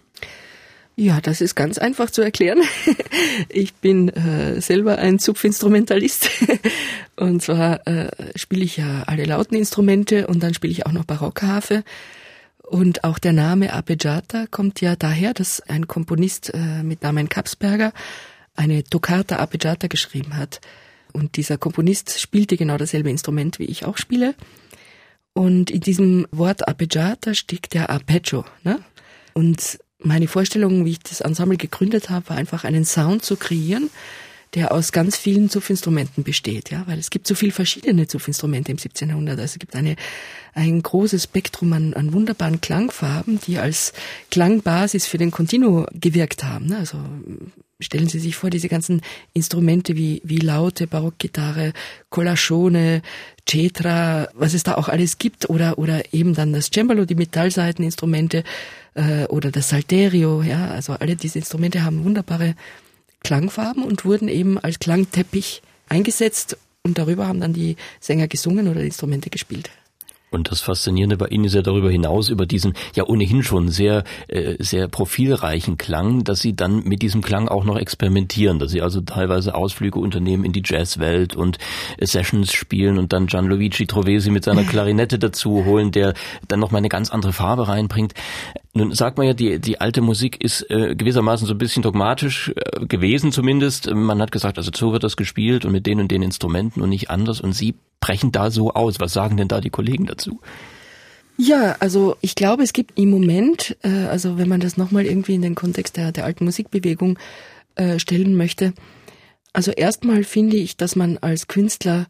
Ja, 0.94 1.20
das 1.20 1.40
ist 1.40 1.54
ganz 1.54 1.78
einfach 1.78 2.11
zu 2.11 2.22
erklären. 2.22 2.61
Ich 3.49 3.75
bin 3.75 4.08
äh, 4.08 4.61
selber 4.61 4.99
ein 4.99 5.18
Zupfinstrumentalist 5.18 6.28
und 7.16 7.40
zwar 7.40 7.87
äh, 7.87 8.11
spiele 8.37 8.64
ich 8.64 8.76
ja 8.76 9.04
alle 9.06 9.25
lauten 9.25 9.56
Instrumente 9.56 10.26
und 10.26 10.42
dann 10.42 10.54
spiele 10.54 10.72
ich 10.72 10.87
auch 10.87 10.92
noch 10.92 11.04
Barockharfe. 11.04 11.84
Und 12.62 13.04
auch 13.04 13.18
der 13.18 13.32
Name 13.32 13.72
Abejata 13.72 14.46
kommt 14.50 14.80
ja 14.80 14.96
daher, 14.96 15.34
dass 15.34 15.61
ein 15.61 15.87
Komponist 15.87 16.52
äh, 16.52 16.82
mit 16.82 17.02
Namen 17.02 17.28
Kapsberger 17.28 17.92
eine 18.54 18.84
Toccata 18.84 19.37
Abejata 19.37 19.87
geschrieben 19.87 20.37
hat. 20.37 20.61
Und 21.12 21.37
dieser 21.37 21.58
Komponist 21.58 22.20
spielte 22.20 22.56
genau 22.56 22.76
dasselbe 22.76 23.11
Instrument, 23.11 23.58
wie 23.58 23.66
ich 23.66 23.84
auch 23.84 23.99
spiele. 23.99 24.34
Und 25.34 25.70
in 25.70 25.80
diesem 25.80 26.26
Wort 26.30 26.66
Abejata 26.68 27.34
steckt 27.34 27.75
der 27.75 27.90
Arpeggio. 27.90 28.44
Ne? 28.64 28.78
Und 29.34 29.78
meine 30.02 30.28
Vorstellung, 30.28 30.85
wie 30.85 30.90
ich 30.90 31.00
das 31.00 31.21
Ensemble 31.21 31.56
gegründet 31.56 32.11
habe, 32.11 32.30
war 32.30 32.37
einfach 32.37 32.64
einen 32.64 32.85
Sound 32.85 33.25
zu 33.25 33.37
kreieren, 33.37 33.90
der 34.54 34.73
aus 34.73 34.92
ganz 34.92 35.16
vielen 35.16 35.49
Zupfinstrumenten 35.49 36.25
besteht, 36.25 36.71
ja, 36.71 36.85
weil 36.87 36.99
es 36.99 37.09
gibt 37.09 37.26
so 37.26 37.35
viele 37.35 37.52
verschiedene 37.52 38.06
Zupfinstrumente 38.06 38.71
im 38.71 38.78
17. 38.78 39.09
Jahrhundert. 39.09 39.38
Also 39.38 39.54
es 39.54 39.59
gibt 39.59 39.75
eine, 39.75 39.97
ein 40.52 40.82
großes 40.82 41.25
Spektrum 41.25 41.73
an, 41.73 41.94
an 41.94 42.12
wunderbaren 42.12 42.61
Klangfarben, 42.61 43.40
die 43.47 43.59
als 43.59 43.94
Klangbasis 44.30 45.06
für 45.06 45.16
den 45.16 45.30
Continuo 45.30 45.87
gewirkt 45.94 46.44
haben. 46.44 46.66
Ne? 46.66 46.76
Also 46.76 46.99
stellen 47.80 48.09
Sie 48.09 48.18
sich 48.18 48.37
vor, 48.37 48.50
diese 48.50 48.68
ganzen 48.68 49.00
Instrumente 49.32 49.97
wie, 49.97 50.21
wie 50.25 50.38
Laute, 50.38 50.87
Barockgitarre, 50.87 51.73
Collachone, 52.11 53.00
Cetra, 53.49 54.28
was 54.34 54.54
es 54.54 54.62
da 54.62 54.75
auch 54.75 54.88
alles 54.88 55.18
gibt, 55.18 55.50
oder, 55.50 55.78
oder 55.78 56.14
eben 56.14 56.34
dann 56.34 56.52
das 56.52 56.70
Cembalo, 56.72 57.04
die 57.04 57.14
Metallseiteninstrumente, 57.14 58.44
äh, 58.94 59.25
oder 59.26 59.50
das 59.50 59.68
Salterio, 59.68 60.42
ja, 60.42 60.68
also 60.68 60.94
alle 60.94 61.16
diese 61.16 61.38
Instrumente 61.38 61.84
haben 61.84 62.04
wunderbare 62.04 62.54
Klangfarben 63.22 63.84
und 63.84 64.04
wurden 64.04 64.28
eben 64.28 64.58
als 64.58 64.78
Klangteppich 64.78 65.62
eingesetzt 65.88 66.56
und 66.82 66.99
darüber 66.99 67.28
haben 67.28 67.40
dann 67.40 67.52
die 67.52 67.76
Sänger 68.00 68.28
gesungen 68.28 68.68
oder 68.68 68.80
Instrumente 68.80 69.30
gespielt. 69.30 69.70
Und 70.33 70.51
das 70.51 70.61
Faszinierende 70.61 71.17
bei 71.17 71.27
Ihnen 71.29 71.45
ist 71.45 71.55
ja 71.55 71.62
darüber 71.62 71.91
hinaus, 71.91 72.29
über 72.29 72.47
diesen 72.47 72.75
ja 72.95 73.05
ohnehin 73.07 73.43
schon 73.43 73.69
sehr, 73.69 74.05
äh, 74.29 74.57
sehr 74.59 74.89
profilreichen 74.89 75.79
Klang, 75.79 76.25
dass 76.25 76.41
Sie 76.41 76.57
dann 76.57 76.85
mit 76.85 77.03
diesem 77.03 77.23
Klang 77.23 77.49
auch 77.49 77.65
noch 77.65 77.77
experimentieren, 77.77 78.59
dass 78.59 78.71
Sie 78.71 78.83
also 78.83 79.01
teilweise 79.01 79.55
Ausflüge 79.55 79.99
unternehmen 79.99 80.45
in 80.45 80.53
die 80.53 80.62
Jazzwelt 80.65 81.37
und 81.37 81.59
äh, 81.99 82.07
Sessions 82.07 82.53
spielen 82.53 82.99
und 82.99 83.12
dann 83.12 83.27
Gianluigi 83.27 83.87
Trovesi 83.87 84.31
mit 84.31 84.45
seiner 84.45 84.65
Klarinette 84.73 85.19
dazu 85.19 85.65
holen, 85.65 85.93
der 85.93 86.15
dann 86.49 86.61
noch 86.61 86.71
mal 86.71 86.79
eine 86.79 86.89
ganz 86.89 87.11
andere 87.11 87.33
Farbe 87.33 87.69
reinbringt. 87.69 88.15
Nun 88.75 88.93
sagt 88.93 89.19
man 89.19 89.27
ja, 89.27 89.35
die, 89.35 89.59
die 89.59 89.81
alte 89.81 90.01
Musik 90.01 90.43
ist 90.43 90.71
äh, 90.71 90.95
gewissermaßen 90.95 91.47
so 91.47 91.53
ein 91.53 91.59
bisschen 91.59 91.83
dogmatisch 91.83 92.53
äh, 92.57 92.87
gewesen 92.87 93.31
zumindest. 93.31 93.93
Man 93.93 94.21
hat 94.23 94.33
gesagt, 94.33 94.57
also 94.57 94.71
so 94.75 94.93
wird 94.93 95.05
das 95.05 95.17
gespielt 95.17 95.67
und 95.67 95.73
mit 95.73 95.87
den 95.87 96.01
und 96.01 96.11
den 96.11 96.23
Instrumenten 96.23 96.81
und 96.81 96.89
nicht 96.89 97.11
anders. 97.11 97.43
Und 97.43 97.53
Sie 97.53 97.75
brechen 98.02 98.32
da 98.32 98.50
so 98.50 98.75
aus. 98.75 99.00
Was 99.00 99.14
sagen 99.14 99.38
denn 99.38 99.49
da 99.49 99.62
die 99.62 99.71
Kollegen 99.71 100.04
dazu? 100.04 100.40
Ja, 101.38 101.76
also 101.80 102.16
ich 102.21 102.35
glaube, 102.35 102.62
es 102.62 102.75
gibt 102.75 102.99
im 102.99 103.09
Moment, 103.09 103.76
äh, 103.82 104.06
also 104.06 104.37
wenn 104.37 104.49
man 104.49 104.61
das 104.61 104.76
nochmal 104.76 105.06
irgendwie 105.06 105.35
in 105.35 105.40
den 105.40 105.54
Kontext 105.54 105.97
der, 105.97 106.12
der 106.12 106.26
alten 106.26 106.44
Musikbewegung 106.44 107.18
äh, 107.76 107.99
stellen 107.99 108.37
möchte, 108.37 108.75
also 109.54 109.71
erstmal 109.71 110.25
finde 110.25 110.56
ich, 110.56 110.76
dass 110.76 110.94
man 110.94 111.16
als 111.18 111.49
Künstler 111.49 112.06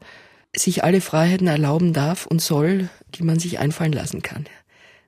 sich 0.54 0.82
alle 0.82 1.00
Freiheiten 1.00 1.46
erlauben 1.46 1.92
darf 1.92 2.26
und 2.26 2.42
soll, 2.42 2.88
die 3.14 3.22
man 3.22 3.38
sich 3.38 3.58
einfallen 3.58 3.92
lassen 3.92 4.22
kann. 4.22 4.46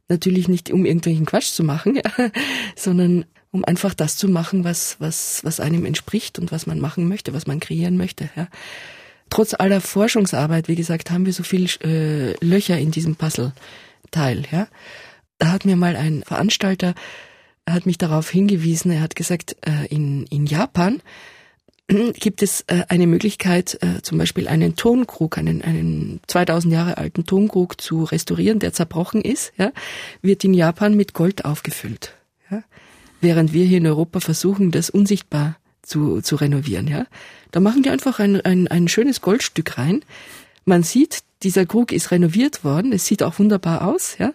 Natürlich 0.08 0.48
nicht, 0.48 0.70
um 0.70 0.84
irgendwelchen 0.84 1.26
Quatsch 1.26 1.50
zu 1.52 1.64
machen, 1.64 1.96
ja, 2.04 2.30
sondern 2.76 3.24
um 3.50 3.64
einfach 3.64 3.94
das 3.94 4.16
zu 4.16 4.28
machen, 4.28 4.64
was, 4.64 4.96
was, 5.00 5.42
was 5.44 5.60
einem 5.60 5.86
entspricht 5.86 6.38
und 6.38 6.52
was 6.52 6.66
man 6.66 6.78
machen 6.78 7.08
möchte, 7.08 7.34
was 7.34 7.46
man 7.46 7.60
kreieren 7.60 7.96
möchte. 7.96 8.28
Ja 8.36 8.48
trotz 9.30 9.54
aller 9.54 9.80
Forschungsarbeit, 9.80 10.68
wie 10.68 10.76
gesagt, 10.76 11.10
haben 11.10 11.26
wir 11.26 11.32
so 11.32 11.42
viel 11.42 11.68
äh, 11.82 12.34
Löcher 12.44 12.78
in 12.78 12.90
diesem 12.90 13.16
Puzzleteil. 13.16 14.44
Ja, 14.50 14.68
da 15.38 15.52
hat 15.52 15.64
mir 15.64 15.76
mal 15.76 15.96
ein 15.96 16.22
Veranstalter 16.24 16.94
er 17.66 17.74
hat 17.74 17.86
mich 17.86 17.98
darauf 17.98 18.30
hingewiesen. 18.30 18.90
Er 18.90 19.00
hat 19.00 19.16
gesagt, 19.16 19.56
äh, 19.66 19.86
in 19.86 20.26
in 20.26 20.46
Japan 20.46 21.00
gibt 22.14 22.42
es 22.42 22.62
äh, 22.66 22.84
eine 22.88 23.06
Möglichkeit, 23.06 23.78
äh, 23.82 24.02
zum 24.02 24.18
Beispiel 24.18 24.48
einen 24.48 24.76
Tonkrug, 24.76 25.38
einen, 25.38 25.62
einen 25.62 26.20
2000 26.26 26.72
Jahre 26.72 26.98
alten 26.98 27.24
Tonkrug 27.24 27.80
zu 27.80 28.04
restaurieren, 28.04 28.58
der 28.58 28.72
zerbrochen 28.72 29.22
ist, 29.22 29.52
ja, 29.56 29.72
wird 30.22 30.44
in 30.44 30.54
Japan 30.54 30.94
mit 30.94 31.14
Gold 31.14 31.44
aufgefüllt. 31.44 32.14
Ja, 32.50 32.62
während 33.20 33.52
wir 33.52 33.64
hier 33.64 33.78
in 33.78 33.86
Europa 33.86 34.20
versuchen, 34.20 34.70
das 34.70 34.90
unsichtbar 34.90 35.56
zu, 35.84 36.20
zu 36.20 36.36
renovieren. 36.36 36.88
Ja, 36.88 37.06
da 37.50 37.60
machen 37.60 37.82
die 37.82 37.90
einfach 37.90 38.18
ein, 38.18 38.40
ein, 38.40 38.68
ein 38.68 38.88
schönes 38.88 39.20
Goldstück 39.20 39.78
rein. 39.78 40.04
Man 40.64 40.82
sieht, 40.82 41.20
dieser 41.42 41.66
Krug 41.66 41.92
ist 41.92 42.10
renoviert 42.10 42.64
worden. 42.64 42.92
Es 42.92 43.06
sieht 43.06 43.22
auch 43.22 43.38
wunderbar 43.38 43.86
aus. 43.86 44.16
Ja, 44.18 44.32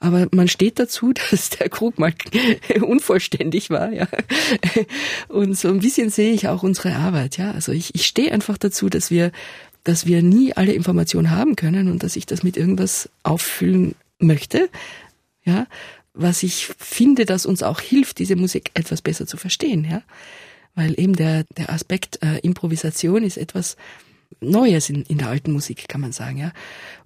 aber 0.00 0.28
man 0.30 0.48
steht 0.48 0.78
dazu, 0.78 1.12
dass 1.30 1.50
der 1.50 1.68
Krug 1.68 1.98
mal 1.98 2.14
unvollständig 2.80 3.70
war, 3.70 3.92
ja. 3.92 4.08
Und 5.28 5.58
so 5.58 5.68
ein 5.68 5.80
bisschen 5.80 6.10
sehe 6.10 6.32
ich 6.32 6.48
auch 6.48 6.62
unsere 6.62 6.94
Arbeit, 6.94 7.36
ja. 7.36 7.52
Also 7.52 7.72
ich, 7.72 7.94
ich 7.94 8.06
stehe 8.06 8.32
einfach 8.32 8.58
dazu, 8.58 8.88
dass 8.88 9.10
wir, 9.10 9.32
dass 9.84 10.06
wir 10.06 10.22
nie 10.22 10.52
alle 10.54 10.72
Informationen 10.72 11.30
haben 11.30 11.56
können 11.56 11.90
und 11.90 12.02
dass 12.02 12.16
ich 12.16 12.26
das 12.26 12.42
mit 12.42 12.56
irgendwas 12.56 13.08
auffüllen 13.22 13.94
möchte, 14.18 14.68
ja. 15.44 15.66
Was 16.20 16.42
ich 16.42 16.66
finde, 16.78 17.26
dass 17.26 17.46
uns 17.46 17.62
auch 17.62 17.80
hilft, 17.80 18.18
diese 18.18 18.34
Musik 18.34 18.72
etwas 18.74 19.02
besser 19.02 19.28
zu 19.28 19.36
verstehen, 19.36 19.86
ja 19.88 20.02
weil 20.74 20.98
eben 20.98 21.14
der, 21.14 21.44
der 21.56 21.70
Aspekt 21.70 22.22
äh, 22.22 22.38
Improvisation 22.38 23.22
ist 23.22 23.36
etwas 23.36 23.76
Neues 24.40 24.90
in, 24.90 25.02
in 25.04 25.18
der 25.18 25.28
alten 25.28 25.52
Musik, 25.52 25.88
kann 25.88 26.00
man 26.00 26.12
sagen, 26.12 26.38
ja. 26.38 26.52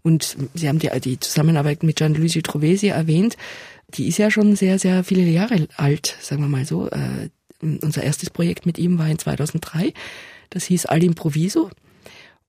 Und 0.03 0.37
Sie 0.55 0.69
haben 0.69 0.79
die, 0.79 0.91
die 1.01 1.21
Zusammenarbeit 1.21 1.83
mit 1.83 1.97
Gianluigi 1.97 2.43
Trovesi 2.43 2.89
erwähnt, 2.89 3.37
die 3.95 4.09
ist 4.09 4.19
ja 4.19 4.31
schon 4.31 4.57
sehr, 4.57 4.79
sehr 4.79 5.05
viele 5.05 5.23
Jahre 5.23 5.69
alt, 5.77 6.17
sagen 6.21 6.43
wir 6.43 6.49
mal 6.49 6.65
so. 6.65 6.89
Äh, 6.91 7.29
unser 7.61 8.03
erstes 8.03 8.31
Projekt 8.31 8.67
mit 8.67 8.77
ihm 8.79 8.99
war 8.99 9.09
in 9.09 9.19
2003. 9.19 9.93
Das 10.51 10.65
hieß 10.65 10.87
Al 10.87 11.03
Improviso. 11.05 11.71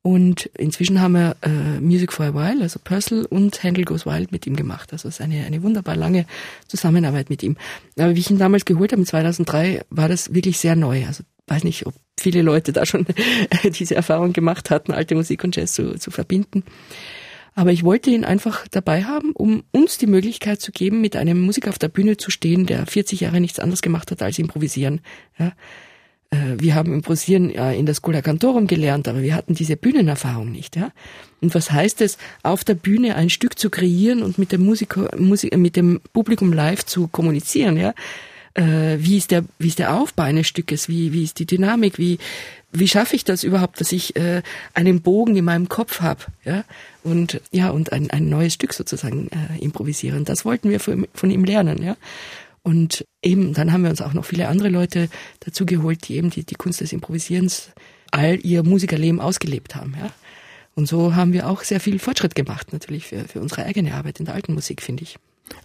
Und 0.03 0.48
inzwischen 0.57 1.00
haben 1.00 1.13
wir 1.13 1.38
äh, 1.41 1.79
Music 1.79 2.12
for 2.12 2.25
a 2.25 2.33
While, 2.33 2.62
also 2.62 2.77
Purcell 2.83 3.25
und 3.25 3.63
Handel 3.63 3.86
Goes 3.86 4.05
Wild 4.05 4.33
mit 4.33 4.45
ihm 4.45 4.57
gemacht. 4.57 4.91
Also 4.91 5.07
es 5.07 5.15
ist 5.15 5.22
eine, 5.22 5.45
eine 5.45 5.63
wunderbar 5.63 5.95
lange 5.95 6.25
Zusammenarbeit 6.67 7.29
mit 7.29 7.41
ihm. 7.41 7.55
Aber 7.98 8.13
wie 8.13 8.19
ich 8.19 8.29
ihn 8.29 8.38
damals 8.38 8.65
geholt 8.65 8.91
habe, 8.91 9.01
in 9.01 9.05
2003, 9.05 9.86
war 9.89 10.10
das 10.10 10.33
wirklich 10.33 10.60
sehr 10.60 10.75
neu. 10.75 11.05
Also 11.07 11.24
weiß 11.48 11.63
nicht, 11.63 11.86
ob 11.86 11.93
viele 12.19 12.41
Leute 12.41 12.74
da 12.74 12.86
schon 12.86 13.05
diese 13.63 13.95
Erfahrung 13.95 14.33
gemacht 14.33 14.69
hatten, 14.69 14.91
alte 14.91 15.15
Musik 15.15 15.41
und 15.45 15.55
Jazz 15.55 15.72
zu, 15.72 15.98
zu 15.98 16.12
verbinden. 16.12 16.63
Aber 17.55 17.72
ich 17.72 17.83
wollte 17.83 18.10
ihn 18.10 18.25
einfach 18.25 18.67
dabei 18.72 19.03
haben, 19.05 19.31
um 19.31 19.63
uns 19.72 19.98
die 19.98 20.07
Möglichkeit 20.07 20.60
zu 20.60 20.74
geben, 20.74 21.00
mit 21.00 21.15
einem 21.15 21.39
Musiker 21.39 21.69
auf 21.69 21.79
der 21.79 21.88
Bühne 21.88 22.17
zu 22.17 22.29
stehen, 22.29 22.65
der 22.65 22.86
40 22.88 23.22
Jahre 23.22 23.39
nichts 23.39 23.60
anderes 23.60 23.81
gemacht 23.81 24.12
hat 24.12 24.22
als 24.22 24.38
improvisieren. 24.38 25.00
Ja, 25.39 25.53
wir 26.57 26.75
haben 26.75 26.93
Improvisieren 26.93 27.49
in 27.49 27.85
der 27.85 27.93
Schola 27.93 28.21
Cantorum 28.21 28.67
gelernt, 28.67 29.07
aber 29.07 29.21
wir 29.21 29.35
hatten 29.35 29.53
diese 29.53 29.77
Bühnenerfahrung 29.77 30.51
nicht, 30.51 30.75
ja. 30.75 30.91
Und 31.41 31.53
was 31.53 31.71
heißt 31.71 32.01
es, 32.01 32.17
auf 32.41 32.63
der 32.63 32.75
Bühne 32.75 33.15
ein 33.15 33.29
Stück 33.29 33.59
zu 33.59 33.69
kreieren 33.69 34.23
und 34.23 34.37
mit 34.37 34.51
dem 34.51 34.63
Musiker, 34.63 35.09
Musik, 35.17 35.55
mit 35.57 35.75
dem 35.75 35.99
Publikum 36.13 36.53
live 36.53 36.85
zu 36.85 37.07
kommunizieren, 37.07 37.77
ja? 37.77 37.93
Äh, 38.55 38.97
wie 38.99 39.17
ist 39.17 39.31
der, 39.31 39.43
wie 39.59 39.67
ist 39.67 39.79
der 39.79 39.95
Aufbau 39.95 40.23
eines 40.23 40.47
Stückes? 40.47 40.87
Wie, 40.87 41.11
wie 41.11 41.23
ist 41.23 41.39
die 41.39 41.45
Dynamik? 41.45 41.97
Wie, 41.97 42.19
wie 42.71 42.87
schaffe 42.87 43.15
ich 43.15 43.23
das 43.23 43.43
überhaupt, 43.43 43.81
dass 43.81 43.91
ich 43.91 44.15
äh, 44.15 44.41
einen 44.73 45.01
Bogen 45.01 45.35
in 45.35 45.45
meinem 45.45 45.69
Kopf 45.69 46.01
habe, 46.01 46.21
ja? 46.45 46.63
Und 47.03 47.41
ja, 47.51 47.69
und 47.69 47.91
ein, 47.91 48.09
ein 48.11 48.29
neues 48.29 48.53
Stück 48.53 48.73
sozusagen 48.73 49.27
äh, 49.27 49.61
improvisieren. 49.61 50.23
Das 50.23 50.45
wollten 50.45 50.69
wir 50.69 50.79
von, 50.79 51.07
von 51.13 51.29
ihm 51.29 51.43
lernen, 51.43 51.83
ja. 51.83 51.97
Und 52.63 53.05
eben, 53.22 53.53
dann 53.53 53.74
haben 53.74 53.84
wir 53.84 53.89
uns 53.89 54.01
auch 54.01 54.13
noch 54.13 54.25
viele 54.25 54.48
andere 54.48 54.70
Leute 54.70 55.10
dazu 55.41 55.65
geholt, 55.65 56.08
die 56.08 56.15
eben 56.15 56.29
die, 56.29 56.46
die 56.46 56.55
Kunst 56.55 56.79
des 56.79 56.93
Improvisierens 56.93 57.72
all 58.12 58.39
ihr 58.46 58.63
Musikerleben 58.63 59.20
ausgelebt 59.20 59.75
haben. 59.75 59.96
Ja? 60.00 60.12
Und 60.75 60.88
so 60.88 61.15
haben 61.15 61.34
wir 61.34 61.50
auch 61.50 61.63
sehr 61.63 61.79
viel 61.79 62.00
Fortschritt 62.00 62.36
gemacht, 62.36 62.72
natürlich 62.72 63.05
für, 63.05 63.25
für 63.25 63.41
unsere 63.41 63.65
eigene 63.65 63.93
Arbeit 63.93 64.20
in 64.20 64.25
der 64.25 64.34
alten 64.34 64.53
Musik, 64.53 64.82
finde 64.82 65.03
ich. 65.03 65.17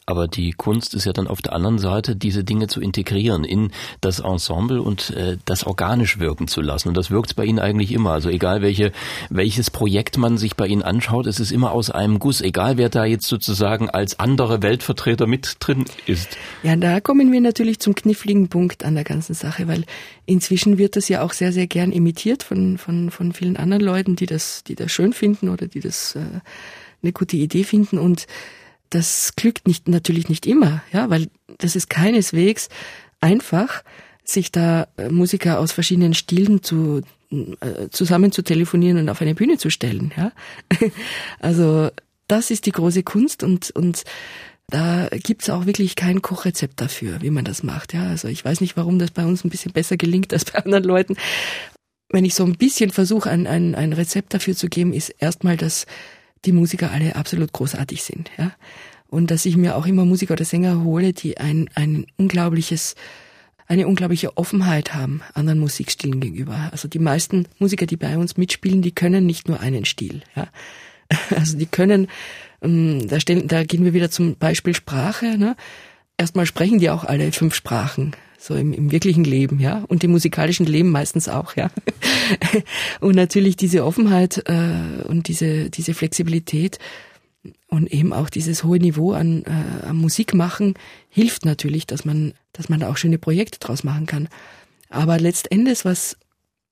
Aber 0.07 0.27
die 0.27 0.53
Kunst 0.53 0.95
ist 0.95 1.05
ja 1.05 1.13
dann 1.13 1.27
auf 1.27 1.43
der 1.43 1.53
anderen 1.53 1.79
Seite, 1.79 2.17
diese 2.17 2.43
Dinge 2.43 2.67
zu 2.67 2.81
integrieren 2.81 3.45
in 3.45 3.71
das 4.01 4.21
Ensemble 4.21 4.81
und 4.81 5.11
äh, 5.11 5.37
das 5.45 5.65
organisch 5.65 6.19
wirken 6.19 6.49
zu 6.49 6.63
lassen. 6.63 6.89
Und 6.89 6.97
das 6.97 7.11
wirkt 7.11 7.37
bei 7.37 7.45
Ihnen 7.45 7.59
eigentlich 7.59 7.93
immer. 7.93 8.13
Also 8.13 8.29
egal 8.31 8.63
welche, 8.63 8.93
welches 9.29 9.71
Projekt 9.71 10.17
man 10.17 10.39
sich 10.39 10.57
bei 10.57 10.67
Ihnen 10.67 10.83
anschaut, 10.83 11.27
es 11.27 11.41
ist 11.41 11.53
immer 11.53 11.73
aus 11.73 11.91
einem 11.91 12.19
Guss. 12.19 12.41
Egal 12.41 12.79
wer 12.79 12.89
da 12.89 13.05
jetzt 13.05 13.27
sozusagen 13.27 13.91
als 13.91 14.19
andere 14.19 14.63
Weltvertreter 14.63 15.27
mit 15.27 15.57
drin 15.61 15.85
ist. 16.07 16.37
Ja, 16.63 16.75
da 16.77 17.01
kommen 17.01 17.31
wir 17.31 17.41
natürlich 17.41 17.79
zum 17.79 17.95
kniffligen 17.95 18.49
Punkt 18.49 18.85
an 18.85 18.95
der 18.95 19.05
ganzen 19.05 19.35
Sache, 19.35 19.69
weil 19.69 19.85
inzwischen 20.27 20.79
wird 20.79 20.97
das 20.97 21.09
ja 21.09 21.23
auch 21.23 21.33
sehr, 21.33 21.53
sehr 21.53 21.67
gern 21.67 21.93
imitiert 21.93 22.43
von, 22.43 22.79
von, 22.79 23.11
von 23.11 23.33
vielen 23.33 23.57
anderen 23.57 23.83
Leuten, 23.83 24.17
die 24.17 24.27
das, 24.27 24.65
die 24.65 24.75
das 24.75 24.91
schön 24.91 25.13
finden 25.13 25.51
oder 25.51 25.67
die 25.67 25.81
das 25.81 26.17
äh, 26.17 26.21
eine 27.03 27.13
gute 27.13 27.37
Idee 27.37 27.65
finden 27.65 27.99
und 27.99 28.27
das 28.91 29.35
glückt 29.37 29.67
nicht, 29.67 29.89
natürlich 29.89 30.29
nicht 30.29 30.47
immer, 30.47 30.83
ja, 30.93 31.11
weil 31.11 31.29
das 31.59 31.77
ist 31.77 31.91
keineswegs 31.91 32.69
einfach, 33.21 33.83
sich 34.25 34.53
da 34.53 34.89
äh, 34.97 35.09
Musiker 35.09 35.59
aus 35.59 35.73
verschiedenen 35.73 36.15
Stilen 36.15 36.63
zu, 36.63 37.03
äh, 37.31 37.89
zusammen 37.91 38.33
zu 38.33 38.43
telefonieren 38.43 38.99
und 38.99 39.09
auf 39.09 39.21
eine 39.21 39.35
Bühne 39.35 39.59
zu 39.59 39.71
stellen, 39.71 40.13
ja. 40.17 40.33
Also, 41.41 41.91
das 42.27 42.51
ist 42.51 42.67
die 42.67 42.73
große 42.73 43.03
Kunst 43.03 43.43
und, 43.43 43.71
und 43.71 44.05
da 44.71 45.09
gibt's 45.11 45.49
auch 45.49 45.65
wirklich 45.65 45.97
kein 45.97 46.21
Kochrezept 46.21 46.81
dafür, 46.81 47.23
wie 47.23 47.31
man 47.31 47.47
das 47.47 47.63
macht. 47.63 47.95
Ja, 47.95 48.07
also 48.07 48.29
ich 48.29 48.45
weiß 48.45 48.61
nicht, 48.61 48.77
warum 48.77 48.99
das 48.99 49.11
bei 49.11 49.25
uns 49.25 49.43
ein 49.43 49.49
bisschen 49.49 49.73
besser 49.73 49.97
gelingt 49.97 50.33
als 50.35 50.45
bei 50.45 50.59
anderen 50.63 50.85
Leuten. 50.85 51.17
Wenn 52.11 52.27
ich 52.27 52.35
so 52.35 52.45
ein 52.45 52.57
bisschen 52.57 52.91
versuche, 52.91 53.31
ein, 53.31 53.47
ein, 53.47 53.75
ein 53.75 53.95
Rezept 53.95 54.35
dafür 54.35 54.55
zu 54.55 54.69
geben, 54.69 54.93
ist 54.93 55.09
erstmal, 55.09 55.57
dass 55.57 55.87
die 56.45 56.53
Musiker 56.53 56.91
alle 56.91 57.17
absolut 57.17 57.53
großartig 57.53 58.03
sind, 58.03 58.31
ja. 58.39 58.53
Und 59.11 59.31
dass 59.31 59.47
ich 59.47 59.57
mir 59.57 59.77
auch 59.77 59.87
immer 59.87 60.05
Musiker 60.05 60.35
oder 60.35 60.45
Sänger 60.45 60.85
hole, 60.85 61.15
die 61.15 61.39
ein, 61.39 61.71
ein 61.75 62.07
unglaubliches, 62.19 62.95
eine 63.67 63.89
unglaubliche 63.89 64.37
Offenheit 64.37 64.95
haben 64.95 65.23
anderen 65.33 65.59
Musikstilen 65.59 66.21
gegenüber. 66.21 66.69
Also 66.73 66.89
die 66.89 66.99
meisten 66.99 67.47
Musiker, 67.59 67.87
die 67.87 67.97
bei 67.97 68.19
uns 68.19 68.37
mitspielen, 68.37 68.83
die 68.83 68.93
können 68.93 69.25
nicht 69.25 69.49
nur 69.49 69.61
einen 69.61 69.85
Stil, 69.85 70.23
ja. 70.37 70.49
Also 71.35 71.57
die 71.57 71.67
können, 71.67 72.09
ähm, 72.61 73.09
da, 73.09 73.19
stellen, 73.19 73.49
da 73.49 73.65
gehen 73.65 73.85
wir 73.85 73.95
wieder 73.95 74.11
zum 74.11 74.37
Beispiel 74.37 74.75
Sprache, 74.75 75.39
ne. 75.39 75.57
Erstmal 76.19 76.47
sprechen 76.47 76.79
die 76.79 76.91
auch 76.91 77.05
alle 77.05 77.33
fünf 77.33 77.55
Sprachen 77.55 78.13
so 78.39 78.55
im, 78.55 78.73
im 78.73 78.93
wirklichen 78.93 79.25
Leben, 79.25 79.59
ja, 79.59 79.85
und 79.89 80.05
im 80.05 80.13
musikalischen 80.13 80.65
Leben 80.65 80.91
meistens 80.91 81.29
auch, 81.29 81.57
ja. 81.57 81.71
und 83.01 83.17
natürlich 83.17 83.57
diese 83.57 83.85
Offenheit 83.85 84.45
äh, 84.49 85.03
und 85.07 85.29
diese 85.29 85.71
diese 85.71 85.93
Flexibilität 85.93 86.79
und 87.67 87.93
eben 87.93 88.13
auch 88.13 88.31
dieses 88.31 88.65
hohe 88.65 88.79
Niveau 88.79 89.13
an, 89.13 89.45
äh, 89.45 89.87
an 89.87 89.97
Musik 89.97 90.35
machen 90.35 90.75
hilft 91.09 91.45
natürlich, 91.45 91.87
dass 91.87 92.05
man 92.05 92.33
dass 92.53 92.69
man 92.69 92.81
da 92.81 92.89
auch 92.89 92.97
schöne 92.97 93.19
Projekte 93.19 93.59
draus 93.59 93.85
machen 93.85 94.07
kann. 94.07 94.29
Aber 94.89 95.19
letztendlich, 95.19 95.85
was 95.85 96.17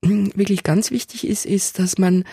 wirklich 0.01 0.63
ganz 0.63 0.91
wichtig 0.91 1.27
ist, 1.27 1.45
ist, 1.45 1.79
dass 1.79 1.97
man 1.97 2.23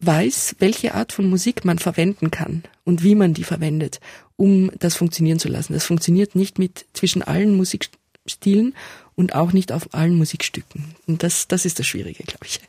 weiß, 0.00 0.56
welche 0.58 0.94
Art 0.94 1.12
von 1.12 1.26
Musik 1.28 1.64
man 1.64 1.78
verwenden 1.78 2.30
kann 2.30 2.62
und 2.84 3.02
wie 3.02 3.14
man 3.14 3.34
die 3.34 3.44
verwendet, 3.44 4.00
um 4.36 4.70
das 4.78 4.94
funktionieren 4.94 5.38
zu 5.38 5.48
lassen. 5.48 5.72
Das 5.72 5.86
funktioniert 5.86 6.34
nicht 6.34 6.58
mit 6.58 6.86
zwischen 6.92 7.22
allen 7.22 7.56
Musik 7.56 7.88
Stilen 8.26 8.74
und 9.14 9.34
auch 9.34 9.52
nicht 9.52 9.72
auf 9.72 9.92
allen 9.92 10.16
Musikstücken. 10.16 10.94
Und 11.06 11.22
das, 11.22 11.48
das 11.48 11.64
ist 11.64 11.78
das 11.78 11.86
Schwierige, 11.86 12.24
glaube 12.24 12.46
ich. 12.46 12.60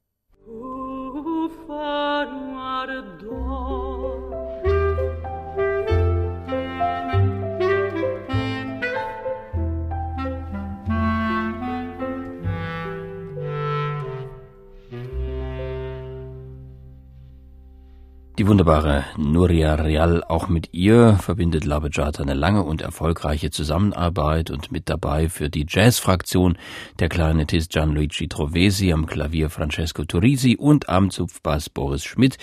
Die 18.46 18.50
wunderbare 18.50 19.06
Nuria 19.18 19.74
Real, 19.74 20.24
auch 20.24 20.50
mit 20.50 20.72
ihr 20.72 21.18
verbindet 21.20 21.66
La 21.66 21.80
Bejata 21.80 22.22
eine 22.22 22.36
lange 22.36 22.62
und 22.62 22.84
erfolgreiche 22.84 23.50
Zusammenarbeit 23.50 24.52
und 24.52 24.72
mit 24.72 24.88
dabei 24.88 25.30
für 25.30 25.50
die 25.50 25.66
Jazzfraktion 25.68 26.56
der 27.00 27.10
Klarinettist 27.10 27.72
Gianluigi 27.72 28.28
Trovesi, 28.28 28.94
am 28.94 29.08
Klavier 29.08 29.50
Francesco 29.50 30.06
Turisi 30.06 30.58
und 30.58 30.90
am 30.90 31.10
Zupfbass 31.10 31.72
Boris 31.72 32.04
Schmidt. 32.04 32.38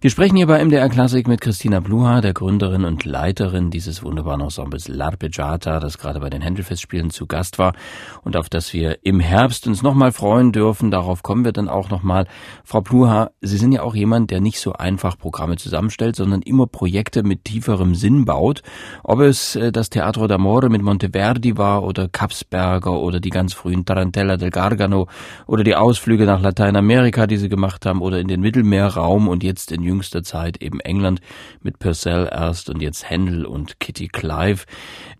Wir 0.00 0.10
sprechen 0.10 0.36
hier 0.36 0.46
bei 0.46 0.64
MDR 0.64 0.88
Klassik 0.88 1.26
mit 1.26 1.40
Christina 1.40 1.80
Bluha, 1.80 2.20
der 2.20 2.32
Gründerin 2.32 2.84
und 2.84 3.04
Leiterin 3.04 3.70
dieses 3.70 4.04
wunderbaren 4.04 4.42
Ensembles 4.42 4.88
L'Arpeggiata, 4.88 5.80
das 5.80 5.98
gerade 5.98 6.20
bei 6.20 6.30
den 6.30 6.42
Händelfestspielen 6.42 7.10
zu 7.10 7.26
Gast 7.26 7.58
war 7.58 7.74
und 8.22 8.36
auf 8.36 8.48
das 8.48 8.72
wir 8.72 9.04
im 9.04 9.18
Herbst 9.18 9.66
uns 9.66 9.82
nochmal 9.82 10.12
freuen 10.12 10.52
dürfen. 10.52 10.92
Darauf 10.92 11.24
kommen 11.24 11.44
wir 11.44 11.52
dann 11.52 11.68
auch 11.68 11.90
nochmal. 11.90 12.28
Frau 12.62 12.82
Bluha, 12.82 13.32
Sie 13.40 13.58
sind 13.58 13.72
ja 13.72 13.82
auch 13.82 13.96
jemand, 13.96 14.30
der 14.30 14.40
nicht 14.40 14.60
so 14.60 14.74
einfach 14.74 15.18
Programme 15.40 15.56
zusammenstellt, 15.56 16.16
sondern 16.16 16.42
immer 16.42 16.66
Projekte 16.66 17.22
mit 17.22 17.46
tieferem 17.46 17.94
Sinn 17.94 18.26
baut. 18.26 18.62
Ob 19.02 19.20
es 19.20 19.56
äh, 19.56 19.72
das 19.72 19.88
Teatro 19.88 20.26
d'Amore 20.26 20.68
mit 20.68 20.82
Monteverdi 20.82 21.56
war 21.56 21.82
oder 21.82 22.08
Kapsberger 22.08 23.00
oder 23.00 23.20
die 23.20 23.30
ganz 23.30 23.54
frühen 23.54 23.86
Tarantella 23.86 24.36
del 24.36 24.50
Gargano 24.50 25.06
oder 25.46 25.64
die 25.64 25.76
Ausflüge 25.76 26.26
nach 26.26 26.42
Lateinamerika, 26.42 27.26
die 27.26 27.38
sie 27.38 27.48
gemacht 27.48 27.86
haben 27.86 28.02
oder 28.02 28.20
in 28.20 28.28
den 28.28 28.42
Mittelmeerraum 28.42 29.28
und 29.28 29.42
jetzt 29.42 29.72
in 29.72 29.82
jüngster 29.82 30.22
Zeit 30.22 30.60
eben 30.60 30.78
England 30.80 31.22
mit 31.62 31.78
Purcell 31.78 32.28
erst 32.30 32.68
und 32.68 32.82
jetzt 32.82 33.08
Händel 33.08 33.46
und 33.46 33.80
Kitty 33.80 34.08
Clive. 34.08 34.66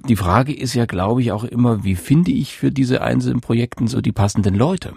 Die 0.07 0.17
Frage 0.17 0.55
ist 0.55 0.75
ja, 0.75 0.85
glaube 0.85 1.23
ich, 1.23 1.33
auch 1.33 1.45
immer, 1.45 1.83
wie 1.83 1.95
finde 1.95 2.31
ich 2.33 2.59
für 2.59 2.71
diese 2.71 3.01
einzelnen 3.01 3.41
Projekten 3.41 3.87
so 3.87 4.03
die 4.03 4.13
passenden 4.13 4.55
Leute? 4.55 4.93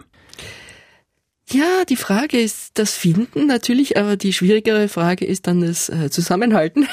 Ja, 1.51 1.84
die 1.86 1.97
Frage 1.97 2.39
ist 2.39 2.71
das 2.75 2.95
Finden 2.95 3.47
natürlich, 3.47 3.97
aber 3.97 4.15
die 4.15 4.34
schwierigere 4.34 4.88
Frage 4.88 5.25
ist 5.25 5.47
dann 5.47 5.62
das 5.62 5.89
äh, 5.89 6.10
Zusammenhalten, 6.10 6.88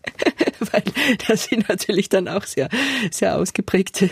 weil 0.72 0.82
das 1.26 1.44
sind 1.44 1.68
natürlich 1.68 2.08
dann 2.08 2.28
auch 2.28 2.44
sehr, 2.44 2.68
sehr 3.10 3.36
ausgeprägte 3.36 4.08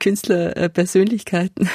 Künstlerpersönlichkeiten. 0.00 1.70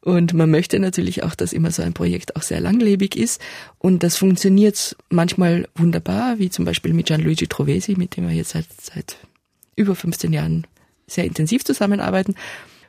Und 0.00 0.32
man 0.32 0.50
möchte 0.50 0.78
natürlich 0.78 1.22
auch, 1.22 1.34
dass 1.34 1.52
immer 1.52 1.70
so 1.70 1.82
ein 1.82 1.92
Projekt 1.92 2.36
auch 2.36 2.42
sehr 2.42 2.60
langlebig 2.60 3.16
ist. 3.16 3.40
Und 3.78 4.02
das 4.02 4.16
funktioniert 4.16 4.96
manchmal 5.10 5.68
wunderbar, 5.74 6.38
wie 6.38 6.48
zum 6.48 6.64
Beispiel 6.64 6.94
mit 6.94 7.06
Gianluigi 7.06 7.48
Trovesi, 7.48 7.96
mit 7.96 8.16
dem 8.16 8.28
wir 8.28 8.34
jetzt 8.34 8.50
seit, 8.50 8.66
seit 8.80 9.18
über 9.76 9.94
15 9.94 10.32
Jahren 10.32 10.66
sehr 11.06 11.24
intensiv 11.24 11.64
zusammenarbeiten. 11.64 12.34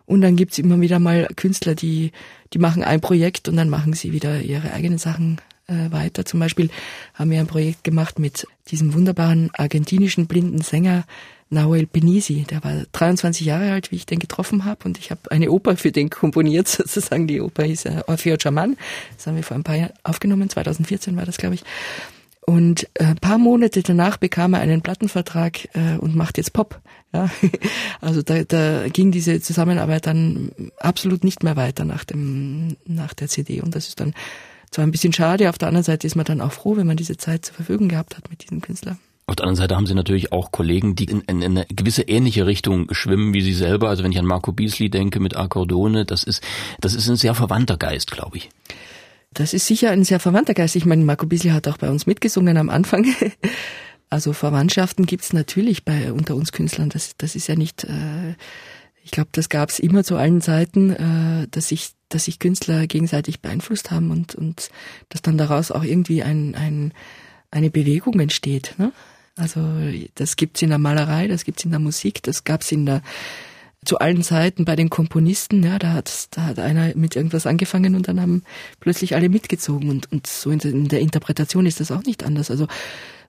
Und 0.07 0.21
dann 0.21 0.37
gibt's 0.37 0.57
immer 0.57 0.79
wieder 0.81 0.99
mal 0.99 1.27
Künstler, 1.35 1.75
die, 1.75 2.13
die 2.53 2.59
machen 2.59 2.81
ein 2.81 3.01
Projekt 3.01 3.49
und 3.49 3.57
dann 3.57 3.69
machen 3.69 3.93
sie 3.93 4.13
wieder 4.13 4.41
ihre 4.41 4.71
eigenen 4.71 4.97
Sachen 4.97 5.37
äh, 5.67 5.91
weiter. 5.91 6.23
Zum 6.25 6.39
Beispiel 6.39 6.69
haben 7.13 7.29
wir 7.29 7.41
ein 7.41 7.47
Projekt 7.47 7.83
gemacht 7.83 8.17
mit 8.17 8.47
diesem 8.69 8.93
wunderbaren 8.93 9.51
argentinischen 9.53 10.25
blinden 10.25 10.61
Sänger 10.61 11.03
Nahuel 11.49 11.87
Benisi. 11.87 12.45
Der 12.49 12.63
war 12.63 12.85
23 12.93 13.45
Jahre 13.45 13.71
alt, 13.73 13.91
wie 13.91 13.97
ich 13.97 14.05
den 14.05 14.19
getroffen 14.19 14.63
habe 14.63 14.85
und 14.85 14.97
ich 14.97 15.11
habe 15.11 15.29
eine 15.29 15.51
Oper 15.51 15.75
für 15.75 15.91
den 15.91 16.09
komponiert, 16.09 16.67
sozusagen. 16.69 17.27
Die 17.27 17.41
Oper 17.41 17.63
hieß 17.63 17.85
äh, 17.85 18.03
Orfeo 18.07 18.37
Chaman. 18.37 18.77
Das 19.17 19.27
haben 19.27 19.35
wir 19.35 19.43
vor 19.43 19.57
ein 19.57 19.63
paar 19.63 19.75
Jahren 19.75 19.93
aufgenommen, 20.03 20.49
2014 20.49 21.17
war 21.17 21.25
das, 21.25 21.37
glaube 21.37 21.55
ich. 21.55 21.63
Und 22.49 22.87
äh, 22.93 23.13
paar 23.15 23.37
Monate 23.37 23.83
danach 23.83 24.15
bekam 24.15 24.53
er 24.53 24.61
einen 24.61 24.81
Plattenvertrag 24.81 25.67
äh, 25.75 25.97
und 25.97 26.15
macht 26.15 26.37
jetzt 26.37 26.53
Pop. 26.53 26.79
Ja? 27.13 27.29
Also 27.99 28.21
da, 28.21 28.43
da 28.43 28.87
ging 28.87 29.11
diese 29.11 29.41
Zusammenarbeit 29.41 30.07
dann 30.07 30.51
absolut 30.79 31.25
nicht 31.25 31.43
mehr 31.43 31.57
weiter 31.57 31.83
nach 31.83 32.05
dem 32.05 32.77
nach 32.85 33.13
der 33.13 33.27
CD. 33.27 33.59
Und 33.59 33.75
das 33.75 33.89
ist 33.89 33.99
dann 33.99 34.13
zwar 34.71 34.85
ein 34.85 34.91
bisschen 34.91 35.11
schade, 35.11 35.49
auf 35.49 35.57
der 35.57 35.67
anderen 35.67 35.83
Seite 35.83 36.07
ist 36.07 36.15
man 36.15 36.25
dann 36.25 36.39
auch 36.39 36.53
froh, 36.53 36.77
wenn 36.77 36.87
man 36.87 36.95
diese 36.95 37.17
Zeit 37.17 37.45
zur 37.45 37.55
Verfügung 37.55 37.89
gehabt 37.89 38.15
hat 38.15 38.29
mit 38.29 38.43
diesem 38.43 38.61
Künstler. 38.61 38.97
Auf 39.25 39.35
der 39.35 39.43
anderen 39.43 39.57
Seite 39.57 39.75
haben 39.75 39.87
Sie 39.87 39.93
natürlich 39.93 40.31
auch 40.31 40.53
Kollegen, 40.53 40.95
die 40.95 41.03
in, 41.03 41.19
in, 41.21 41.41
in 41.41 41.57
eine 41.57 41.65
gewisse 41.65 42.03
ähnliche 42.03 42.45
Richtung 42.45 42.87
schwimmen 42.93 43.33
wie 43.33 43.41
Sie 43.41 43.53
selber. 43.53 43.89
Also 43.89 44.05
wenn 44.05 44.13
ich 44.13 44.19
an 44.19 44.25
Marco 44.25 44.53
Beasley 44.53 44.89
denke 44.89 45.19
mit 45.19 45.35
Akkordone, 45.35 46.05
das 46.05 46.23
ist, 46.23 46.41
das 46.79 46.93
ist 46.93 47.09
ein 47.09 47.17
sehr 47.17 47.35
verwandter 47.35 47.75
Geist, 47.75 48.11
glaube 48.11 48.37
ich. 48.37 48.49
Das 49.37 49.53
ist 49.53 49.67
sicher 49.67 49.91
ein 49.91 50.03
sehr 50.03 50.19
verwandter 50.19 50.55
Geist. 50.55 50.75
Ich 50.75 50.85
meine, 50.85 51.05
Marco 51.05 51.27
Bisli 51.27 51.51
hat 51.51 51.67
auch 51.67 51.77
bei 51.77 51.91
uns 51.91 52.07
mitgesungen 52.07 52.57
am 52.57 52.69
Anfang. 52.69 53.05
Also 54.09 54.31
Verwandtschaften 54.31 55.05
gibt's 55.05 55.33
natürlich 55.33 55.83
bei 55.83 56.13
unter 56.13 56.37
uns 56.37 56.53
Künstlern. 56.53 56.87
Das, 56.87 57.17
das 57.17 57.35
ist 57.35 57.47
ja 57.47 57.57
nicht. 57.57 57.83
Äh, 57.83 58.35
ich 59.03 59.11
glaube, 59.11 59.27
das 59.33 59.49
gab's 59.49 59.79
immer 59.79 60.05
zu 60.05 60.15
allen 60.15 60.39
Zeiten, 60.39 60.91
äh, 60.91 61.47
dass 61.51 61.67
sich 61.67 61.89
dass 62.07 62.23
sich 62.23 62.39
Künstler 62.39 62.87
gegenseitig 62.87 63.41
beeinflusst 63.41 63.91
haben 63.91 64.11
und 64.11 64.33
und 64.33 64.69
dass 65.09 65.21
dann 65.21 65.37
daraus 65.37 65.71
auch 65.71 65.83
irgendwie 65.83 66.23
ein, 66.23 66.55
ein 66.55 66.93
eine 67.51 67.69
Bewegung 67.69 68.17
entsteht. 68.21 68.75
Ne? 68.77 68.93
Also 69.35 69.59
das 70.15 70.37
gibt's 70.37 70.61
in 70.61 70.69
der 70.69 70.77
Malerei, 70.77 71.27
das 71.27 71.43
gibt's 71.43 71.65
in 71.65 71.71
der 71.71 71.81
Musik, 71.81 72.23
das 72.23 72.45
gab's 72.45 72.71
in 72.71 72.85
der 72.85 73.01
zu 73.87 73.99
allen 73.99 74.21
Zeiten 74.23 74.65
bei 74.65 74.75
den 74.75 74.89
Komponisten, 74.89 75.63
ja, 75.63 75.79
da 75.79 75.93
hat, 75.93 76.27
da 76.31 76.43
hat 76.43 76.59
einer 76.59 76.95
mit 76.95 77.15
irgendwas 77.15 77.47
angefangen 77.47 77.95
und 77.95 78.07
dann 78.07 78.21
haben 78.21 78.43
plötzlich 78.79 79.15
alle 79.15 79.29
mitgezogen 79.29 79.89
und, 79.89 80.11
und 80.11 80.27
so 80.27 80.51
in, 80.51 80.87
der 80.87 80.99
Interpretation 80.99 81.65
ist 81.65 81.79
das 81.79 81.91
auch 81.91 82.03
nicht 82.03 82.23
anders. 82.23 82.51
Also 82.51 82.67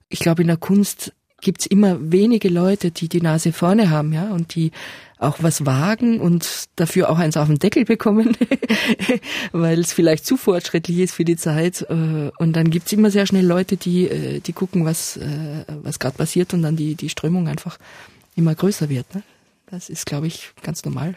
ich 0.09 0.19
glaube, 0.19 0.41
in 0.41 0.47
der 0.47 0.57
Kunst 0.57 1.13
gibt's 1.41 1.65
immer 1.65 2.11
wenige 2.11 2.49
Leute, 2.49 2.91
die 2.91 3.07
die 3.07 3.21
Nase 3.21 3.53
vorne 3.53 3.89
haben, 3.89 4.11
ja, 4.11 4.31
und 4.31 4.55
die 4.55 4.71
auch 5.17 5.37
was 5.41 5.65
wagen 5.65 6.19
und 6.19 6.65
dafür 6.75 7.09
auch 7.09 7.17
eins 7.17 7.37
auf 7.37 7.47
den 7.47 7.59
Deckel 7.59 7.85
bekommen, 7.85 8.35
weil 9.51 9.79
es 9.79 9.93
vielleicht 9.93 10.25
zu 10.25 10.37
fortschrittlich 10.37 10.97
ist 10.99 11.13
für 11.13 11.25
die 11.25 11.35
Zeit. 11.37 11.85
Äh, 11.89 12.31
und 12.37 12.53
dann 12.53 12.69
gibt's 12.69 12.91
immer 12.93 13.11
sehr 13.11 13.25
schnell 13.25 13.45
Leute, 13.45 13.77
die, 13.77 14.07
äh, 14.07 14.39
die 14.39 14.53
gucken, 14.53 14.85
was, 14.85 15.17
äh, 15.17 15.65
was 15.83 15.99
gerade 15.99 16.17
passiert 16.17 16.53
und 16.53 16.61
dann 16.61 16.75
die, 16.75 16.95
die 16.95 17.09
Strömung 17.09 17.47
einfach 17.47 17.77
immer 18.35 18.55
größer 18.55 18.89
wird. 18.89 19.13
Ne? 19.13 19.23
Das 19.69 19.89
ist, 19.89 20.05
glaube 20.05 20.27
ich, 20.27 20.51
ganz 20.63 20.83
normal. 20.83 21.15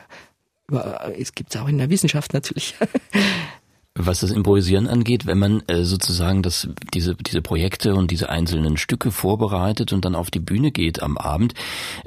Es 1.18 1.34
gibt 1.34 1.54
es 1.54 1.60
auch 1.60 1.68
in 1.68 1.78
der 1.78 1.90
Wissenschaft 1.90 2.32
natürlich. 2.34 2.74
Was 3.94 4.20
das 4.20 4.30
Improvisieren 4.30 4.88
angeht, 4.88 5.26
wenn 5.26 5.38
man 5.38 5.62
äh, 5.66 5.84
sozusagen 5.84 6.42
das, 6.42 6.66
diese, 6.94 7.14
diese 7.14 7.42
Projekte 7.42 7.94
und 7.94 8.10
diese 8.10 8.30
einzelnen 8.30 8.78
Stücke 8.78 9.10
vorbereitet 9.10 9.92
und 9.92 10.06
dann 10.06 10.14
auf 10.14 10.30
die 10.30 10.40
Bühne 10.40 10.70
geht 10.70 11.02
am 11.02 11.18
Abend, 11.18 11.52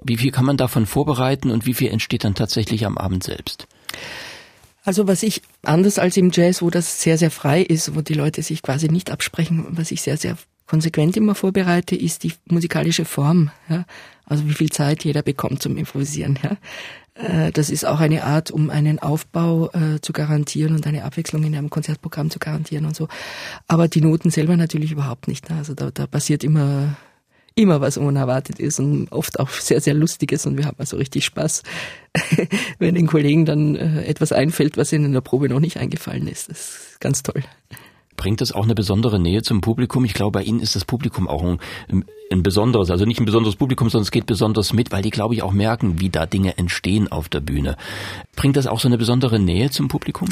wie 0.04 0.18
viel 0.18 0.32
kann 0.32 0.46
man 0.46 0.58
davon 0.58 0.88
vorbereiten 0.88 1.52
und 1.52 1.68
wie 1.68 1.76
viel 1.76 1.92
entsteht 1.92 2.24
dann 2.24 2.34
tatsächlich 2.34 2.88
am 2.88 2.98
Abend 2.98 3.24
selbst? 3.24 3.68
Also 4.84 5.08
was 5.08 5.22
ich 5.22 5.44
anders 5.62 6.00
als 6.00 6.18
im 6.18 6.32
Jazz, 6.32 6.64
wo 6.64 6.72
das 6.72 7.04
sehr, 7.04 7.20
sehr 7.20 7.32
frei 7.32 7.62
ist, 7.62 7.96
wo 7.96 8.02
die 8.02 8.14
Leute 8.16 8.42
sich 8.42 8.64
quasi 8.64 8.88
nicht 8.88 9.12
absprechen, 9.12 9.66
was 9.70 9.92
ich 9.92 10.02
sehr, 10.02 10.18
sehr 10.18 10.38
konsequent 10.68 11.18
immer 11.18 11.36
vorbereite, 11.36 11.96
ist 11.96 12.24
die 12.24 12.34
musikalische 12.46 13.06
Form. 13.06 13.52
Ja? 13.70 13.86
Also 14.26 14.48
wie 14.48 14.54
viel 14.54 14.70
Zeit 14.70 15.04
jeder 15.04 15.22
bekommt 15.22 15.62
zum 15.62 15.78
Improvisieren. 15.78 16.40
Ja? 16.44 16.58
Äh, 17.16 17.52
das 17.52 17.70
ist 17.70 17.86
auch 17.86 18.00
eine 18.00 18.24
Art, 18.24 18.52
um 18.52 18.70
einen 18.70 19.00
Aufbau 19.00 19.72
äh, 19.72 20.02
zu 20.02 20.14
garantieren 20.14 20.76
und 20.76 20.86
eine 20.88 21.04
Abwechslung 21.04 21.44
in 21.44 21.56
einem 21.56 21.70
Konzertprogramm 21.70 22.30
zu 22.30 22.40
garantieren 22.40 22.86
und 22.86 22.96
so. 22.96 23.08
Aber 23.68 23.88
die 23.88 24.02
Noten 24.02 24.30
selber 24.30 24.58
natürlich 24.58 24.92
überhaupt 24.92 25.28
nicht. 25.28 25.50
Ne? 25.50 25.58
Also 25.58 25.74
da, 25.74 25.92
da 25.92 26.08
passiert 26.08 26.44
immer 26.44 26.96
immer 27.56 27.80
was 27.80 27.98
unerwartet 27.98 28.60
ist 28.60 28.80
und 28.80 29.10
oft 29.12 29.40
auch 29.40 29.50
sehr, 29.50 29.80
sehr 29.80 29.94
Lustiges 29.94 30.46
und 30.46 30.58
wir 30.58 30.66
haben 30.66 30.76
also 30.78 30.98
richtig 30.98 31.24
Spaß, 31.24 31.64
wenn 32.80 32.96
den 32.96 33.08
Kollegen 33.08 33.46
dann 33.46 33.76
äh, 33.76 34.04
etwas 34.04 34.34
einfällt, 34.34 34.76
was 34.76 34.92
ihnen 34.92 35.06
in 35.06 35.14
der 35.14 35.22
Probe 35.22 35.48
noch 35.48 35.62
nicht 35.62 35.78
eingefallen 35.78 36.28
ist. 36.28 36.50
Das 36.50 36.60
ist 36.60 37.00
ganz 37.00 37.24
toll. 37.24 37.44
Bringt 38.18 38.42
das 38.42 38.52
auch 38.52 38.64
eine 38.64 38.76
besondere 38.76 39.20
Nähe 39.20 39.42
zum 39.42 39.62
Publikum? 39.62 40.06
Ich 40.06 40.14
glaube, 40.14 40.40
bei 40.40 40.44
Ihnen 40.44 40.60
ist 40.60 40.76
das 40.76 40.86
Publikum 40.86 41.28
auch 41.28 41.44
ein, 41.44 41.60
ein 42.32 42.44
besonderes, 42.44 42.90
also 42.90 43.06
nicht 43.06 43.20
ein 43.20 43.26
besonderes 43.26 43.56
Publikum, 43.56 43.90
sondern 43.90 44.04
es 44.04 44.12
geht 44.12 44.26
besonders 44.26 44.74
mit, 44.74 44.92
weil 44.92 45.02
die, 45.02 45.10
glaube 45.10 45.34
ich, 45.34 45.44
auch 45.44 45.52
merken, 45.52 46.00
wie 46.00 46.10
da 46.10 46.26
Dinge 46.26 46.58
entstehen 46.58 47.12
auf 47.12 47.30
der 47.30 47.42
Bühne. 47.42 47.76
Bringt 48.36 48.56
das 48.58 48.68
auch 48.68 48.80
so 48.80 48.88
eine 48.88 48.98
besondere 48.98 49.40
Nähe 49.40 49.70
zum 49.70 49.88
Publikum? 49.88 50.30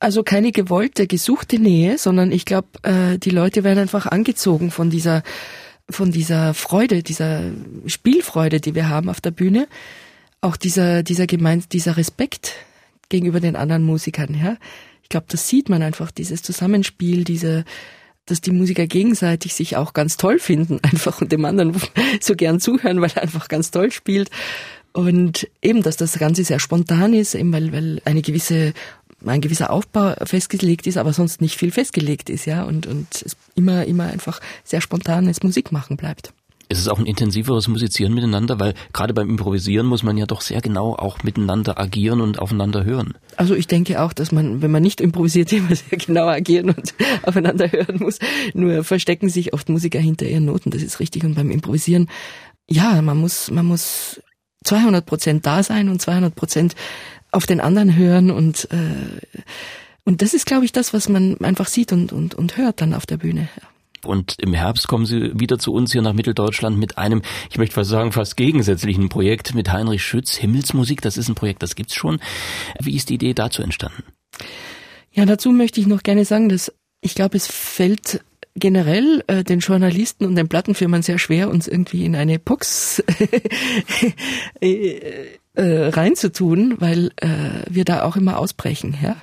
Also 0.00 0.22
keine 0.22 0.52
gewollte, 0.52 1.06
gesuchte 1.06 1.58
Nähe, 1.58 1.98
sondern 1.98 2.32
ich 2.32 2.44
glaube, 2.44 2.68
äh, 2.82 3.18
die 3.18 3.30
Leute 3.30 3.64
werden 3.64 3.78
einfach 3.78 4.06
angezogen 4.06 4.70
von 4.70 4.90
dieser, 4.90 5.22
von 5.88 6.12
dieser 6.12 6.54
Freude, 6.54 7.02
dieser 7.02 7.42
Spielfreude, 7.86 8.60
die 8.60 8.74
wir 8.74 8.88
haben 8.88 9.08
auf 9.08 9.20
der 9.20 9.30
Bühne. 9.30 9.68
Auch 10.40 10.56
dieser, 10.56 11.02
dieser 11.02 11.26
gemeint, 11.26 11.72
dieser 11.72 11.96
Respekt 11.96 12.54
gegenüber 13.08 13.40
den 13.40 13.56
anderen 13.56 13.82
Musikern, 13.84 14.34
ja 14.34 14.56
ich 15.04 15.10
glaube, 15.10 15.26
das 15.28 15.48
sieht 15.48 15.68
man 15.68 15.82
einfach, 15.82 16.10
dieses 16.10 16.42
Zusammenspiel, 16.42 17.24
diese, 17.24 17.64
dass 18.24 18.40
die 18.40 18.50
Musiker 18.50 18.86
gegenseitig 18.86 19.54
sich 19.54 19.76
auch 19.76 19.92
ganz 19.92 20.16
toll 20.16 20.38
finden, 20.38 20.80
einfach 20.82 21.20
und 21.20 21.30
dem 21.30 21.44
anderen 21.44 21.76
so 22.20 22.34
gern 22.34 22.58
zuhören, 22.58 23.00
weil 23.00 23.12
er 23.14 23.22
einfach 23.22 23.48
ganz 23.48 23.70
toll 23.70 23.92
spielt. 23.92 24.30
Und 24.92 25.48
eben, 25.60 25.82
dass 25.82 25.96
das 25.96 26.18
Ganze 26.18 26.42
sehr 26.42 26.58
spontan 26.58 27.12
ist, 27.12 27.34
eben 27.34 27.52
weil, 27.52 27.72
weil 27.72 28.00
eine 28.06 28.22
gewisse, 28.22 28.72
ein 29.26 29.40
gewisser 29.42 29.70
Aufbau 29.70 30.14
festgelegt 30.24 30.86
ist, 30.86 30.96
aber 30.96 31.12
sonst 31.12 31.40
nicht 31.40 31.58
viel 31.58 31.70
festgelegt 31.70 32.30
ist, 32.30 32.46
ja, 32.46 32.62
und, 32.62 32.86
und 32.86 33.08
es 33.22 33.36
immer, 33.54 33.84
immer 33.84 34.04
einfach 34.04 34.40
sehr 34.62 34.80
spontanes 34.80 35.42
Musikmachen 35.42 35.96
bleibt. 35.96 36.32
Ist 36.68 36.78
es 36.78 36.88
auch 36.88 36.98
ein 36.98 37.06
intensiveres 37.06 37.68
Musizieren 37.68 38.14
miteinander, 38.14 38.58
weil 38.58 38.74
gerade 38.92 39.12
beim 39.12 39.28
Improvisieren 39.28 39.86
muss 39.86 40.02
man 40.02 40.16
ja 40.16 40.26
doch 40.26 40.40
sehr 40.40 40.60
genau 40.60 40.94
auch 40.94 41.22
miteinander 41.22 41.78
agieren 41.78 42.20
und 42.20 42.38
aufeinander 42.38 42.84
hören. 42.84 43.14
Also 43.36 43.54
ich 43.54 43.66
denke 43.66 44.00
auch, 44.02 44.12
dass 44.12 44.32
man, 44.32 44.62
wenn 44.62 44.70
man 44.70 44.82
nicht 44.82 45.00
improvisiert, 45.00 45.52
immer 45.52 45.74
sehr 45.74 45.98
genau 45.98 46.26
agieren 46.26 46.70
und 46.70 46.94
aufeinander 47.22 47.70
hören 47.70 47.98
muss. 47.98 48.18
Nur 48.54 48.84
verstecken 48.84 49.28
sich 49.28 49.52
oft 49.52 49.68
Musiker 49.68 49.98
hinter 49.98 50.26
ihren 50.26 50.46
Noten, 50.46 50.70
das 50.70 50.82
ist 50.82 51.00
richtig. 51.00 51.24
Und 51.24 51.34
beim 51.34 51.50
Improvisieren, 51.50 52.08
ja, 52.68 53.02
man 53.02 53.18
muss, 53.18 53.50
man 53.50 53.66
muss 53.66 54.20
200 54.64 55.04
Prozent 55.04 55.46
da 55.46 55.62
sein 55.62 55.88
und 55.88 56.00
200 56.00 56.34
Prozent 56.34 56.74
auf 57.30 57.46
den 57.46 57.60
anderen 57.60 57.96
hören 57.96 58.30
und 58.30 58.68
äh, 58.70 59.20
und 60.06 60.20
das 60.20 60.34
ist, 60.34 60.44
glaube 60.44 60.66
ich, 60.66 60.72
das, 60.72 60.92
was 60.92 61.08
man 61.08 61.38
einfach 61.40 61.66
sieht 61.66 61.92
und 61.92 62.12
und 62.12 62.34
und 62.34 62.56
hört 62.56 62.80
dann 62.80 62.94
auf 62.94 63.06
der 63.06 63.16
Bühne. 63.16 63.48
Ja. 63.60 63.68
Und 64.06 64.36
im 64.40 64.54
Herbst 64.54 64.88
kommen 64.88 65.06
Sie 65.06 65.38
wieder 65.38 65.58
zu 65.58 65.72
uns 65.72 65.92
hier 65.92 66.02
nach 66.02 66.12
Mitteldeutschland 66.12 66.78
mit 66.78 66.98
einem, 66.98 67.22
ich 67.50 67.58
möchte 67.58 67.74
fast 67.74 67.90
sagen, 67.90 68.12
fast 68.12 68.36
gegensätzlichen 68.36 69.08
Projekt 69.08 69.54
mit 69.54 69.72
Heinrich 69.72 70.02
Schütz, 70.02 70.34
Himmelsmusik. 70.36 71.00
Das 71.00 71.16
ist 71.16 71.28
ein 71.28 71.34
Projekt, 71.34 71.62
das 71.62 71.74
gibt's 71.74 71.94
schon. 71.94 72.20
Wie 72.80 72.96
ist 72.96 73.08
die 73.08 73.14
Idee 73.14 73.34
dazu 73.34 73.62
entstanden? 73.62 74.02
Ja, 75.12 75.24
dazu 75.26 75.50
möchte 75.50 75.80
ich 75.80 75.86
noch 75.86 76.02
gerne 76.02 76.24
sagen, 76.24 76.48
dass 76.48 76.72
ich 77.00 77.14
glaube, 77.14 77.36
es 77.36 77.46
fällt 77.46 78.20
generell 78.56 79.22
äh, 79.26 79.44
den 79.44 79.58
Journalisten 79.58 80.24
und 80.24 80.36
den 80.36 80.48
Plattenfirmen 80.48 81.02
sehr 81.02 81.18
schwer, 81.18 81.50
uns 81.50 81.68
irgendwie 81.68 82.04
in 82.04 82.16
eine 82.16 82.38
Box 82.38 83.02
äh, 84.60 85.28
äh, 85.54 85.86
reinzutun, 85.88 86.76
weil 86.80 87.10
äh, 87.16 87.28
wir 87.68 87.84
da 87.84 88.04
auch 88.04 88.16
immer 88.16 88.38
ausbrechen. 88.38 88.96
Ja? 89.02 89.16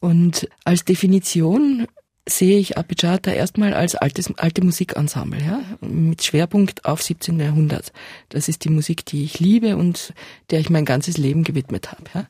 Und 0.00 0.48
als 0.64 0.84
Definition 0.84 1.86
sehe 2.28 2.58
ich 2.58 2.76
Abijata 2.76 3.30
erstmal 3.30 3.74
als 3.74 3.94
altes, 3.94 4.32
alte 4.36 4.62
Musikensemble, 4.62 5.40
ja, 5.40 5.60
mit 5.80 6.22
Schwerpunkt 6.22 6.84
auf 6.84 7.02
17. 7.02 7.40
Jahrhundert. 7.40 7.92
Das 8.28 8.48
ist 8.48 8.64
die 8.64 8.68
Musik, 8.68 9.04
die 9.06 9.24
ich 9.24 9.40
liebe 9.40 9.76
und 9.76 10.12
der 10.50 10.60
ich 10.60 10.70
mein 10.70 10.84
ganzes 10.84 11.16
Leben 11.16 11.44
gewidmet 11.44 11.92
habe, 11.92 12.04
ja. 12.14 12.26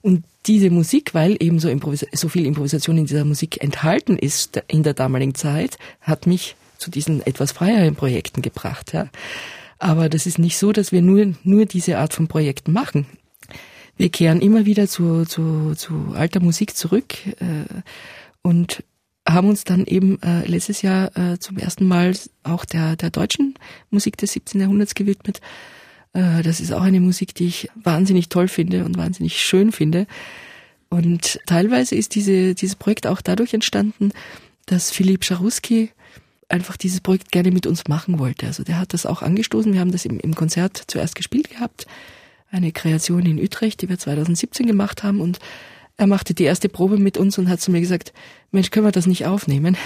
Und 0.00 0.24
diese 0.46 0.70
Musik, 0.70 1.14
weil 1.14 1.36
eben 1.38 1.60
so, 1.60 1.68
so 2.12 2.28
viel 2.28 2.44
Improvisation 2.46 2.98
in 2.98 3.06
dieser 3.06 3.24
Musik 3.24 3.62
enthalten 3.62 4.18
ist 4.18 4.60
in 4.66 4.82
der 4.82 4.94
damaligen 4.94 5.36
Zeit, 5.36 5.78
hat 6.00 6.26
mich 6.26 6.56
zu 6.78 6.90
diesen 6.90 7.24
etwas 7.24 7.52
freieren 7.52 7.94
Projekten 7.94 8.42
gebracht, 8.42 8.92
ja. 8.92 9.08
Aber 9.78 10.08
das 10.08 10.26
ist 10.26 10.38
nicht 10.38 10.58
so, 10.58 10.72
dass 10.72 10.92
wir 10.92 11.02
nur, 11.02 11.34
nur 11.42 11.66
diese 11.66 11.98
Art 11.98 12.14
von 12.14 12.28
Projekten 12.28 12.72
machen. 12.72 13.06
Wir 13.96 14.10
kehren 14.10 14.40
immer 14.40 14.64
wieder 14.64 14.88
zu, 14.88 15.24
zu, 15.24 15.74
zu 15.74 16.12
alter 16.14 16.40
Musik 16.40 16.76
zurück 16.76 17.14
äh, 17.40 17.64
und 18.42 18.84
haben 19.28 19.48
uns 19.48 19.64
dann 19.64 19.86
eben 19.86 20.20
äh, 20.22 20.46
letztes 20.46 20.82
Jahr 20.82 21.16
äh, 21.16 21.38
zum 21.38 21.58
ersten 21.58 21.86
Mal 21.86 22.14
auch 22.42 22.64
der, 22.64 22.96
der 22.96 23.10
deutschen 23.10 23.54
Musik 23.90 24.16
des 24.16 24.32
17. 24.32 24.60
Jahrhunderts 24.60 24.94
gewidmet. 24.94 25.40
Äh, 26.12 26.42
das 26.42 26.60
ist 26.60 26.72
auch 26.72 26.82
eine 26.82 27.00
Musik, 27.00 27.34
die 27.34 27.46
ich 27.46 27.68
wahnsinnig 27.74 28.28
toll 28.28 28.48
finde 28.48 28.84
und 28.84 28.96
wahnsinnig 28.96 29.40
schön 29.40 29.72
finde. 29.72 30.06
Und 30.88 31.40
teilweise 31.46 31.94
ist 31.94 32.14
diese, 32.14 32.54
dieses 32.54 32.76
Projekt 32.76 33.06
auch 33.06 33.20
dadurch 33.20 33.54
entstanden, 33.54 34.12
dass 34.66 34.90
Philipp 34.90 35.24
Scharuski 35.24 35.90
einfach 36.48 36.76
dieses 36.76 37.00
Projekt 37.00 37.32
gerne 37.32 37.50
mit 37.50 37.66
uns 37.66 37.88
machen 37.88 38.18
wollte. 38.18 38.46
Also 38.46 38.62
der 38.62 38.78
hat 38.78 38.92
das 38.92 39.06
auch 39.06 39.22
angestoßen. 39.22 39.72
Wir 39.72 39.80
haben 39.80 39.92
das 39.92 40.04
im, 40.04 40.20
im 40.20 40.34
Konzert 40.34 40.82
zuerst 40.86 41.14
gespielt 41.14 41.48
gehabt. 41.48 41.86
Eine 42.50 42.72
Kreation 42.72 43.24
in 43.24 43.42
Utrecht, 43.42 43.80
die 43.80 43.88
wir 43.88 43.98
2017 43.98 44.66
gemacht 44.66 45.02
haben 45.02 45.20
und 45.20 45.38
er 45.96 46.06
machte 46.06 46.34
die 46.34 46.44
erste 46.44 46.68
Probe 46.68 46.98
mit 46.98 47.16
uns 47.16 47.38
und 47.38 47.48
hat 47.48 47.60
zu 47.60 47.70
mir 47.70 47.80
gesagt, 47.80 48.12
Mensch, 48.50 48.70
können 48.70 48.86
wir 48.86 48.92
das 48.92 49.06
nicht 49.06 49.26
aufnehmen? 49.26 49.76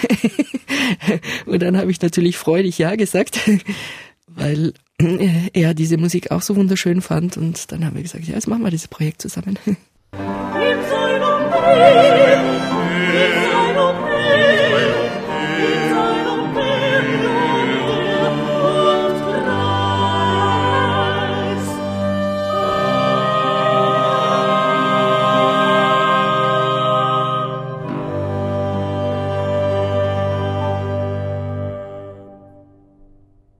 und 1.45 1.61
dann 1.61 1.77
habe 1.77 1.91
ich 1.91 2.01
natürlich 2.01 2.37
freudig 2.37 2.77
Ja 2.77 2.95
gesagt, 2.95 3.39
weil 4.27 4.73
er 5.53 5.73
diese 5.73 5.97
Musik 5.97 6.31
auch 6.31 6.41
so 6.41 6.55
wunderschön 6.55 7.01
fand. 7.01 7.37
Und 7.37 7.71
dann 7.71 7.85
haben 7.85 7.95
wir 7.95 8.03
gesagt, 8.03 8.25
ja, 8.25 8.35
jetzt 8.35 8.47
machen 8.47 8.63
wir 8.63 8.71
dieses 8.71 8.87
Projekt 8.87 9.21
zusammen. 9.21 9.57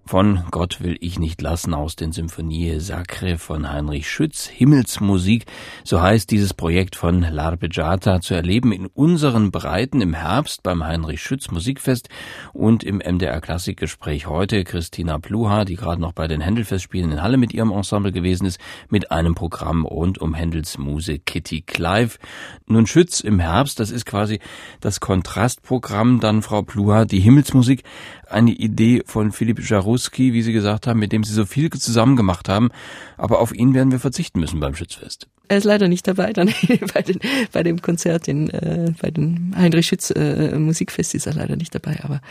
von 0.07 0.45
Gott 0.51 0.81
will 0.81 0.97
ich 1.01 1.19
nicht 1.19 1.41
lassen 1.41 1.73
aus 1.73 1.97
den 1.97 2.13
Symphonie 2.13 2.79
Sacre 2.79 3.37
von 3.37 3.69
Heinrich 3.69 4.09
Schütz, 4.09 4.47
Himmelsmusik, 4.47 5.45
so 5.83 6.01
heißt 6.01 6.31
dieses 6.31 6.53
Projekt 6.53 6.95
von 6.95 7.25
L'Arpeggiata, 7.25 8.21
zu 8.21 8.33
erleben 8.33 8.71
in 8.71 8.85
unseren 8.85 9.51
Breiten 9.51 9.99
im 10.01 10.13
Herbst 10.13 10.63
beim 10.63 10.85
Heinrich 10.85 11.21
Schütz 11.21 11.51
Musikfest 11.51 12.07
und 12.53 12.83
im 12.83 12.97
MDR 12.97 13.41
Klassikgespräch 13.41 14.27
heute. 14.27 14.63
Christina 14.63 15.19
Pluha, 15.19 15.65
die 15.65 15.75
gerade 15.75 16.01
noch 16.01 16.13
bei 16.13 16.27
den 16.27 16.39
Händelfestspielen 16.39 17.11
in 17.11 17.21
Halle 17.21 17.37
mit 17.37 17.53
ihrem 17.53 17.71
Ensemble 17.71 18.13
gewesen 18.13 18.45
ist, 18.45 18.59
mit 18.89 19.11
einem 19.11 19.35
Programm 19.35 19.85
rund 19.85 20.19
um 20.19 20.33
Händels 20.33 20.77
Muse 20.77 21.19
Kitty 21.19 21.61
Clive. 21.61 22.17
Nun 22.65 22.87
Schütz 22.87 23.19
im 23.19 23.39
Herbst, 23.39 23.79
das 23.79 23.91
ist 23.91 24.05
quasi 24.05 24.39
das 24.79 25.01
Kontrastprogramm, 25.01 26.21
dann 26.21 26.41
Frau 26.41 26.61
Pluha, 26.61 27.05
die 27.05 27.19
Himmelsmusik, 27.19 27.83
eine 28.29 28.51
Idee 28.51 29.03
von 29.05 29.31
Philipp 29.31 29.59
Jarus 29.67 29.96
Kowski, 29.97 30.33
wie 30.33 30.43
Sie 30.43 30.53
gesagt 30.53 30.85
haben, 30.85 30.99
mit 30.99 31.11
dem 31.11 31.23
Sie 31.23 31.33
so 31.33 31.45
viel 31.45 31.71
zusammen 31.71 32.15
gemacht 32.15 32.49
haben. 32.49 32.69
Aber 33.17 33.39
auf 33.39 33.51
ihn 33.51 33.73
werden 33.73 33.91
wir 33.91 33.99
verzichten 33.99 34.39
müssen 34.39 34.59
beim 34.59 34.75
Schützfest. 34.75 35.27
Er 35.47 35.57
ist 35.57 35.63
leider 35.63 35.87
nicht 35.87 36.07
dabei 36.07 36.33
dann 36.33 36.53
bei, 36.93 37.01
den, 37.01 37.19
bei 37.51 37.63
dem 37.63 37.81
Konzert 37.81 38.27
in, 38.27 38.49
äh, 38.51 38.93
bei 39.01 39.09
dem 39.09 39.55
Heinrich 39.57 39.87
Schütz 39.87 40.11
äh, 40.11 40.57
Musikfest 40.59 41.15
ist 41.15 41.25
er 41.25 41.33
leider 41.33 41.55
nicht 41.55 41.73
dabei, 41.73 41.99
aber 42.03 42.21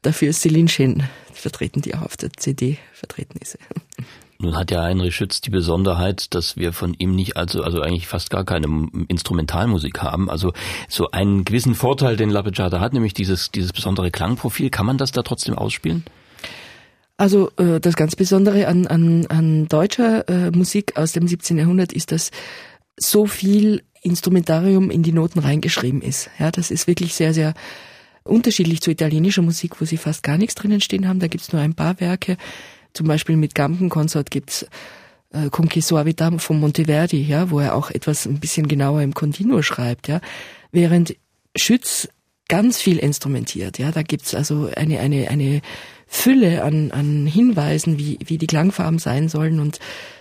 dafür 0.00 0.30
ist 0.30 0.40
Celine 0.40 0.68
Schen 0.68 1.02
vertreten, 1.32 1.82
die 1.82 1.94
auch 1.94 2.02
auf 2.02 2.16
der 2.16 2.32
CD 2.32 2.78
vertreten 2.94 3.38
ist. 3.40 3.58
Nun 4.38 4.56
hat 4.56 4.70
ja 4.70 4.82
Heinrich 4.82 5.14
Schütz 5.14 5.40
die 5.40 5.50
Besonderheit, 5.50 6.34
dass 6.34 6.56
wir 6.56 6.72
von 6.72 6.94
ihm 6.98 7.14
nicht 7.14 7.36
also, 7.36 7.62
also 7.62 7.82
eigentlich 7.82 8.08
fast 8.08 8.30
gar 8.30 8.44
keine 8.44 8.88
Instrumentalmusik 9.08 10.02
haben. 10.02 10.30
Also 10.30 10.52
so 10.88 11.10
einen 11.10 11.44
gewissen 11.44 11.74
Vorteil, 11.74 12.16
den 12.16 12.30
Lapejada 12.30 12.80
hat, 12.80 12.94
nämlich 12.94 13.14
dieses, 13.14 13.50
dieses 13.50 13.72
besondere 13.72 14.10
Klangprofil. 14.10 14.70
Kann 14.70 14.86
man 14.86 14.98
das 14.98 15.12
da 15.12 15.22
trotzdem 15.22 15.54
ausspielen? 15.54 16.04
Also 17.16 17.50
äh, 17.58 17.80
das 17.80 17.96
ganz 17.96 18.16
Besondere 18.16 18.66
an, 18.66 18.86
an, 18.86 19.26
an 19.26 19.68
deutscher 19.68 20.28
äh, 20.28 20.50
Musik 20.50 20.96
aus 20.96 21.12
dem 21.12 21.28
17. 21.28 21.58
Jahrhundert 21.58 21.92
ist, 21.92 22.10
dass 22.10 22.30
so 22.96 23.26
viel 23.26 23.82
Instrumentarium 24.02 24.90
in 24.90 25.02
die 25.02 25.12
Noten 25.12 25.38
reingeschrieben 25.38 26.02
ist. 26.02 26.28
Ja, 26.38 26.50
das 26.50 26.70
ist 26.70 26.86
wirklich 26.86 27.14
sehr, 27.14 27.32
sehr 27.32 27.54
unterschiedlich 28.24 28.80
zu 28.80 28.90
italienischer 28.90 29.42
Musik, 29.42 29.80
wo 29.80 29.84
sie 29.84 29.96
fast 29.96 30.22
gar 30.22 30.38
nichts 30.38 30.54
drinnen 30.54 30.80
stehen 30.80 31.08
haben. 31.08 31.20
Da 31.20 31.28
gibt's 31.28 31.52
nur 31.52 31.62
ein 31.62 31.74
paar 31.74 32.00
Werke. 32.00 32.36
Zum 32.92 33.06
Beispiel 33.06 33.36
mit 33.36 33.54
Gampenkonsort 33.54 34.30
gibt's 34.30 34.66
äh, 35.32 35.50
Con 35.50 35.68
che 35.68 35.82
von 35.82 36.60
Monteverdi, 36.60 37.22
ja, 37.22 37.50
wo 37.50 37.60
er 37.60 37.74
auch 37.74 37.90
etwas 37.90 38.26
ein 38.26 38.40
bisschen 38.40 38.68
genauer 38.68 39.02
im 39.02 39.14
Continuo 39.14 39.62
schreibt, 39.62 40.08
ja. 40.08 40.20
Während 40.72 41.16
Schütz 41.56 42.08
ganz 42.48 42.80
viel 42.80 42.98
instrumentiert, 42.98 43.78
ja. 43.78 43.90
Da 43.90 44.02
gibt's 44.02 44.34
also 44.34 44.70
eine, 44.74 45.00
eine, 45.00 45.28
eine 45.28 45.60
Fülle 46.14 46.62
an, 46.62 46.92
an 46.92 47.26
Hinweisen, 47.26 47.98
wie, 47.98 48.18
wie 48.24 48.38
die 48.38 48.46
Klangfarben 48.46 49.00
sein 49.00 49.28
sollen 49.28 49.58
und 49.58 49.80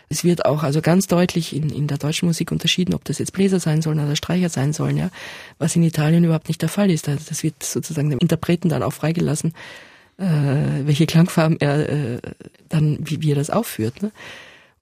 es 0.09 0.23
wird 0.23 0.45
auch 0.45 0.63
also 0.63 0.81
ganz 0.81 1.07
deutlich 1.07 1.55
in, 1.55 1.69
in 1.69 1.87
der 1.87 1.97
deutschen 1.97 2.27
Musik 2.27 2.51
unterschieden, 2.51 2.93
ob 2.93 3.05
das 3.05 3.19
jetzt 3.19 3.31
Bläser 3.31 3.59
sein 3.59 3.81
sollen 3.81 3.99
oder 3.99 4.15
Streicher 4.15 4.49
sein 4.49 4.73
sollen, 4.73 4.97
ja, 4.97 5.11
was 5.59 5.75
in 5.75 5.83
Italien 5.83 6.23
überhaupt 6.23 6.47
nicht 6.47 6.61
der 6.61 6.69
Fall 6.69 6.89
ist. 6.89 7.07
Das 7.07 7.43
wird 7.43 7.63
sozusagen 7.63 8.09
dem 8.09 8.19
Interpreten 8.19 8.69
dann 8.69 8.83
auch 8.83 8.91
freigelassen, 8.91 9.53
äh, 10.17 10.25
welche 10.83 11.05
Klangfarben 11.05 11.61
er 11.61 11.89
äh, 11.89 12.19
dann, 12.69 12.97
wie, 13.01 13.21
wie 13.21 13.31
er 13.31 13.35
das 13.35 13.49
aufführt. 13.51 14.01
Ne? 14.01 14.11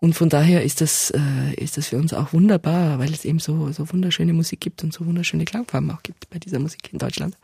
Und 0.03 0.15
von 0.15 0.29
daher 0.29 0.63
ist 0.63 0.81
das, 0.81 1.11
äh, 1.11 1.53
ist 1.57 1.77
das 1.77 1.89
für 1.89 1.97
uns 1.97 2.11
auch 2.11 2.33
wunderbar, 2.33 2.97
weil 2.97 3.13
es 3.13 3.23
eben 3.23 3.37
so, 3.37 3.71
so 3.71 3.93
wunderschöne 3.93 4.33
Musik 4.33 4.59
gibt 4.59 4.83
und 4.83 4.91
so 4.91 5.05
wunderschöne 5.05 5.45
Klangfarben 5.45 5.91
auch 5.91 6.01
gibt 6.01 6.27
bei 6.31 6.39
dieser 6.39 6.57
Musik 6.57 6.91
in 6.91 6.97
Deutschland. 6.97 7.37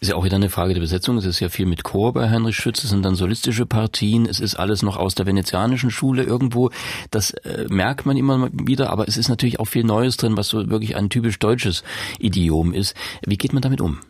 Ist 0.00 0.08
ja 0.08 0.16
auch 0.16 0.24
wieder 0.24 0.34
eine 0.34 0.50
Frage 0.50 0.74
der 0.74 0.80
Besetzung. 0.80 1.18
Es 1.18 1.24
ist 1.24 1.38
ja 1.38 1.48
viel 1.48 1.66
mit 1.66 1.84
Chor 1.84 2.12
bei 2.12 2.28
Heinrich 2.28 2.56
Schütz. 2.56 2.82
Es 2.82 2.90
sind 2.90 3.04
dann 3.04 3.14
solistische 3.14 3.64
Partien. 3.64 4.26
Es 4.26 4.40
ist 4.40 4.56
alles 4.56 4.82
noch 4.82 4.96
aus 4.96 5.14
der 5.14 5.24
venezianischen 5.24 5.92
Schule 5.92 6.24
irgendwo. 6.24 6.70
Das 7.12 7.30
äh, 7.30 7.66
merkt 7.68 8.06
man 8.06 8.16
immer 8.16 8.50
wieder. 8.52 8.90
Aber 8.90 9.06
es 9.06 9.16
ist 9.16 9.28
natürlich 9.28 9.60
auch 9.60 9.66
viel 9.66 9.84
Neues 9.84 10.16
drin, 10.16 10.36
was 10.36 10.48
so 10.48 10.68
wirklich 10.68 10.96
ein 10.96 11.10
typisch 11.10 11.38
deutsches 11.38 11.84
Idiom 12.18 12.74
ist. 12.74 12.96
Wie 13.24 13.38
geht 13.38 13.52
man 13.52 13.62
damit 13.62 13.80
um? 13.80 14.00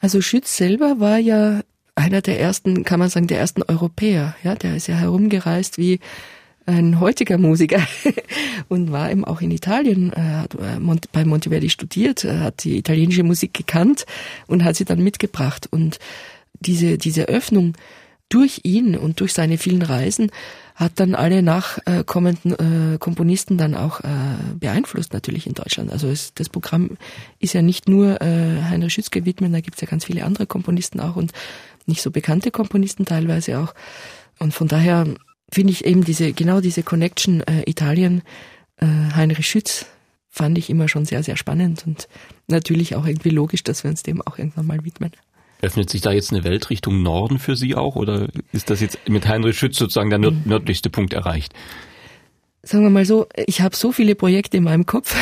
Also 0.00 0.22
Schütz 0.22 0.56
selber 0.56 1.00
war 1.00 1.18
ja 1.18 1.60
einer 1.96 2.22
der 2.22 2.40
ersten, 2.40 2.82
kann 2.84 2.98
man 2.98 3.10
sagen, 3.10 3.26
der 3.26 3.40
ersten 3.40 3.62
Europäer. 3.62 4.36
Ja, 4.42 4.54
der 4.54 4.74
ist 4.74 4.86
ja 4.86 4.94
herumgereist 4.94 5.76
wie 5.76 6.00
ein 6.70 7.00
heutiger 7.00 7.38
Musiker 7.38 7.80
und 8.68 8.92
war 8.92 9.10
eben 9.10 9.24
auch 9.24 9.40
in 9.40 9.50
Italien, 9.50 10.12
hat 10.12 10.54
äh, 10.54 11.08
bei 11.12 11.24
Monteverdi 11.24 11.70
studiert, 11.70 12.24
hat 12.24 12.64
die 12.64 12.78
italienische 12.78 13.22
Musik 13.22 13.54
gekannt 13.54 14.06
und 14.46 14.64
hat 14.64 14.76
sie 14.76 14.84
dann 14.84 15.02
mitgebracht. 15.02 15.68
Und 15.70 15.98
diese, 16.60 16.98
diese 16.98 17.28
Öffnung 17.28 17.74
durch 18.30 18.60
ihn 18.62 18.96
und 18.96 19.20
durch 19.20 19.32
seine 19.32 19.58
vielen 19.58 19.82
Reisen 19.82 20.30
hat 20.76 20.92
dann 20.94 21.14
alle 21.14 21.42
nachkommenden 21.42 22.94
äh, 22.94 22.98
Komponisten 22.98 23.58
dann 23.58 23.74
auch 23.74 24.00
äh, 24.00 24.06
beeinflusst 24.58 25.12
natürlich 25.12 25.46
in 25.46 25.52
Deutschland. 25.52 25.92
Also 25.92 26.08
es, 26.08 26.32
das 26.32 26.48
Programm 26.48 26.96
ist 27.38 27.52
ja 27.52 27.60
nicht 27.60 27.88
nur 27.88 28.22
äh, 28.22 28.62
Heinrich 28.62 28.94
Schütz 28.94 29.10
gewidmet, 29.10 29.52
da 29.52 29.60
gibt 29.60 29.76
es 29.76 29.82
ja 29.82 29.88
ganz 29.88 30.06
viele 30.06 30.24
andere 30.24 30.46
Komponisten 30.46 31.00
auch 31.00 31.16
und 31.16 31.32
nicht 31.86 32.00
so 32.00 32.10
bekannte 32.10 32.50
Komponisten 32.50 33.04
teilweise 33.04 33.58
auch. 33.58 33.74
Und 34.38 34.54
von 34.54 34.68
daher 34.68 35.06
finde 35.52 35.72
ich 35.72 35.84
eben 35.84 36.04
diese, 36.04 36.32
genau 36.32 36.60
diese 36.60 36.82
Connection 36.82 37.40
äh, 37.42 37.68
Italien, 37.68 38.22
äh, 38.76 38.86
Heinrich 38.86 39.46
Schütz, 39.46 39.86
fand 40.28 40.56
ich 40.58 40.70
immer 40.70 40.88
schon 40.88 41.04
sehr, 41.04 41.22
sehr 41.22 41.36
spannend 41.36 41.84
und 41.86 42.08
natürlich 42.46 42.94
auch 42.94 43.06
irgendwie 43.06 43.30
logisch, 43.30 43.64
dass 43.64 43.82
wir 43.84 43.90
uns 43.90 44.02
dem 44.02 44.22
auch 44.22 44.38
irgendwann 44.38 44.66
mal 44.66 44.84
widmen. 44.84 45.10
Öffnet 45.60 45.90
sich 45.90 46.00
da 46.00 46.12
jetzt 46.12 46.32
eine 46.32 46.44
Welt 46.44 46.70
Richtung 46.70 47.02
Norden 47.02 47.38
für 47.38 47.56
Sie 47.56 47.74
auch 47.74 47.96
oder 47.96 48.28
ist 48.52 48.70
das 48.70 48.80
jetzt 48.80 48.98
mit 49.08 49.28
Heinrich 49.28 49.58
Schütz 49.58 49.76
sozusagen 49.76 50.08
der 50.08 50.18
nördlichste 50.18 50.88
Punkt 50.88 51.12
erreicht? 51.12 51.52
Sagen 52.62 52.84
wir 52.84 52.90
mal 52.90 53.06
so, 53.06 53.26
ich 53.46 53.62
habe 53.62 53.74
so 53.74 53.90
viele 53.90 54.14
Projekte 54.14 54.58
in 54.58 54.64
meinem 54.64 54.84
Kopf 54.84 55.16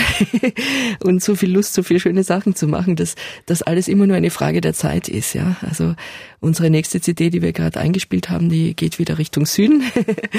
und 1.01 1.23
so 1.23 1.37
viel 1.37 1.53
Lust, 1.53 1.73
so 1.73 1.83
viele 1.83 2.01
schöne 2.01 2.25
Sachen 2.25 2.57
zu 2.57 2.67
machen, 2.67 2.97
dass 2.97 3.15
das 3.47 3.63
alles 3.63 3.87
immer 3.87 4.07
nur 4.07 4.17
eine 4.17 4.31
Frage 4.31 4.61
der 4.61 4.75
Zeit 4.75 5.09
ist. 5.09 5.35
Ja, 5.35 5.57
also 5.61 5.95
unsere 6.41 6.69
nächste 6.71 7.01
CD, 7.01 7.31
die 7.31 7.43
wir 7.43 7.53
gerade 7.53 7.79
eingespielt 7.79 8.29
haben, 8.29 8.49
die 8.49 8.75
geht 8.75 8.99
wieder 8.99 9.19
Richtung 9.19 9.47
Süden 9.47 9.85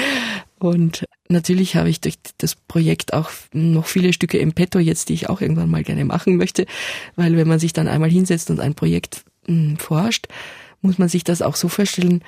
und 0.58 1.04
natürlich 1.28 1.74
habe 1.76 1.88
ich 1.88 2.00
durch 2.00 2.16
das 2.36 2.54
Projekt 2.54 3.14
auch 3.14 3.30
noch 3.52 3.86
viele 3.86 4.12
Stücke 4.12 4.38
im 4.38 4.52
Petto 4.52 4.78
jetzt, 4.78 5.08
die 5.08 5.14
ich 5.14 5.30
auch 5.30 5.40
irgendwann 5.40 5.70
mal 5.70 5.82
gerne 5.82 6.04
machen 6.04 6.36
möchte, 6.36 6.66
weil 7.16 7.36
wenn 7.36 7.48
man 7.48 7.58
sich 7.58 7.72
dann 7.72 7.88
einmal 7.88 8.10
hinsetzt 8.10 8.50
und 8.50 8.60
ein 8.60 8.74
Projekt 8.74 9.24
mh, 9.46 9.54
hm, 9.54 9.76
forscht, 9.78 10.28
muss 10.82 10.98
man 10.98 11.08
sich 11.08 11.24
das 11.24 11.42
auch 11.42 11.56
so 11.56 11.68
vorstellen, 11.68 12.22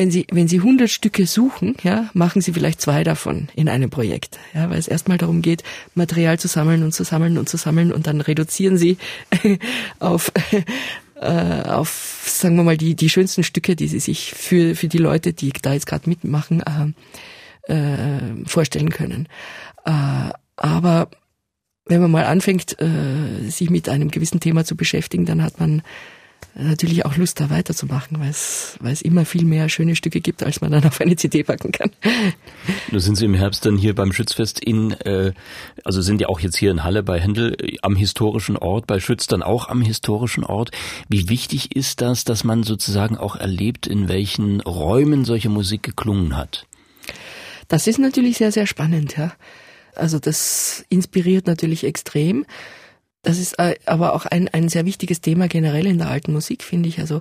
wenn 0.00 0.10
Sie, 0.10 0.26
wenn 0.32 0.48
Sie 0.48 0.60
100 0.60 0.88
Stücke 0.88 1.26
suchen, 1.26 1.76
ja, 1.82 2.08
machen 2.14 2.40
Sie 2.40 2.54
vielleicht 2.54 2.80
zwei 2.80 3.04
davon 3.04 3.48
in 3.54 3.68
einem 3.68 3.90
Projekt, 3.90 4.38
ja, 4.54 4.70
weil 4.70 4.78
es 4.78 4.88
erstmal 4.88 5.18
darum 5.18 5.42
geht, 5.42 5.62
Material 5.94 6.38
zu 6.38 6.48
sammeln 6.48 6.82
und 6.84 6.92
zu 6.92 7.04
sammeln 7.04 7.36
und 7.36 7.50
zu 7.50 7.58
sammeln 7.58 7.92
und 7.92 8.06
dann 8.06 8.22
reduzieren 8.22 8.78
Sie 8.78 8.96
auf, 9.98 10.32
äh, 11.16 11.62
auf, 11.64 12.22
sagen 12.24 12.56
wir 12.56 12.62
mal, 12.62 12.78
die, 12.78 12.94
die 12.94 13.10
schönsten 13.10 13.42
Stücke, 13.42 13.76
die 13.76 13.88
Sie 13.88 14.00
sich 14.00 14.32
für, 14.32 14.74
für 14.74 14.88
die 14.88 14.96
Leute, 14.96 15.34
die 15.34 15.52
da 15.60 15.74
jetzt 15.74 15.86
gerade 15.86 16.08
mitmachen, 16.08 16.62
äh, 17.66 17.74
äh, 17.74 18.46
vorstellen 18.46 18.88
können. 18.88 19.28
Äh, 19.84 20.30
aber 20.56 21.10
wenn 21.84 22.00
man 22.00 22.10
mal 22.10 22.24
anfängt, 22.24 22.80
äh, 22.80 23.50
sich 23.50 23.68
mit 23.68 23.90
einem 23.90 24.10
gewissen 24.10 24.40
Thema 24.40 24.64
zu 24.64 24.76
beschäftigen, 24.76 25.26
dann 25.26 25.42
hat 25.42 25.60
man 25.60 25.82
natürlich 26.54 27.04
auch 27.04 27.16
Lust, 27.16 27.40
da 27.40 27.50
weiterzumachen, 27.50 28.20
weil 28.20 28.30
es, 28.30 28.76
weil 28.80 28.92
es 28.92 29.02
immer 29.02 29.24
viel 29.24 29.44
mehr 29.44 29.68
schöne 29.68 29.96
Stücke 29.96 30.20
gibt, 30.20 30.42
als 30.42 30.60
man 30.60 30.72
dann 30.72 30.84
auf 30.84 31.00
eine 31.00 31.16
CD 31.16 31.42
packen 31.42 31.72
kann. 31.72 31.90
Nun 32.90 33.00
sind 33.00 33.16
Sie 33.16 33.24
im 33.24 33.34
Herbst 33.34 33.64
dann 33.66 33.76
hier 33.76 33.94
beim 33.94 34.12
Schützfest 34.12 34.60
in, 34.60 34.92
äh, 34.92 35.32
also 35.84 36.02
sind 36.02 36.20
ja 36.20 36.28
auch 36.28 36.40
jetzt 36.40 36.56
hier 36.56 36.70
in 36.70 36.82
Halle 36.84 37.02
bei 37.02 37.20
Händel 37.20 37.56
äh, 37.60 37.76
am 37.82 37.96
historischen 37.96 38.56
Ort, 38.56 38.86
bei 38.86 39.00
Schütz 39.00 39.26
dann 39.26 39.42
auch 39.42 39.68
am 39.68 39.82
historischen 39.82 40.44
Ort. 40.44 40.70
Wie 41.08 41.28
wichtig 41.28 41.76
ist 41.76 42.00
das, 42.00 42.24
dass 42.24 42.44
man 42.44 42.62
sozusagen 42.62 43.16
auch 43.16 43.36
erlebt, 43.36 43.86
in 43.86 44.08
welchen 44.08 44.60
Räumen 44.60 45.24
solche 45.24 45.48
Musik 45.48 45.82
geklungen 45.82 46.36
hat? 46.36 46.66
Das 47.68 47.86
ist 47.86 47.98
natürlich 47.98 48.38
sehr, 48.38 48.52
sehr 48.52 48.66
spannend, 48.66 49.16
ja. 49.16 49.32
Also 49.94 50.18
das 50.18 50.84
inspiriert 50.88 51.46
natürlich 51.46 51.84
extrem. 51.84 52.46
Das 53.22 53.38
ist 53.38 53.58
äh, 53.58 53.76
aber 53.86 54.14
auch 54.14 54.26
ein, 54.26 54.48
ein 54.48 54.68
sehr 54.68 54.86
wichtiges 54.86 55.20
Thema 55.20 55.48
generell 55.48 55.86
in 55.86 55.98
der 55.98 56.08
alten 56.08 56.32
Musik, 56.32 56.62
finde 56.62 56.88
ich. 56.88 56.98
Also 57.00 57.20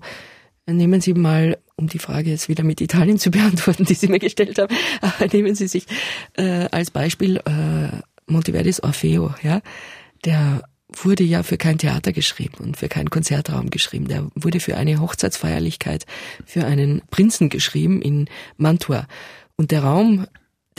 nehmen 0.65 1.01
Sie 1.01 1.13
mal, 1.13 1.57
um 1.75 1.87
die 1.87 1.99
Frage 1.99 2.29
jetzt 2.29 2.49
wieder 2.49 2.63
mit 2.63 2.81
Italien 2.81 3.17
zu 3.17 3.31
beantworten, 3.31 3.85
die 3.85 3.95
Sie 3.95 4.07
mir 4.07 4.19
gestellt 4.19 4.57
haben, 4.59 4.75
nehmen 5.31 5.55
Sie 5.55 5.67
sich 5.67 5.85
äh, 6.37 6.67
als 6.71 6.91
Beispiel 6.91 7.37
äh, 7.37 7.97
Monteverdis 8.27 8.81
Orfeo, 8.81 9.33
ja, 9.41 9.61
der 10.25 10.63
wurde 10.91 11.23
ja 11.23 11.43
für 11.43 11.57
kein 11.57 11.77
Theater 11.77 12.11
geschrieben 12.13 12.55
und 12.59 12.77
für 12.77 12.89
keinen 12.89 13.09
Konzertraum 13.09 13.69
geschrieben. 13.69 14.07
Der 14.07 14.27
wurde 14.35 14.59
für 14.59 14.75
eine 14.75 14.99
Hochzeitsfeierlichkeit 14.99 16.05
für 16.45 16.65
einen 16.65 17.01
Prinzen 17.11 17.49
geschrieben 17.49 18.01
in 18.01 18.27
Mantua. 18.57 19.07
Und 19.55 19.71
der 19.71 19.83
Raum, 19.83 20.25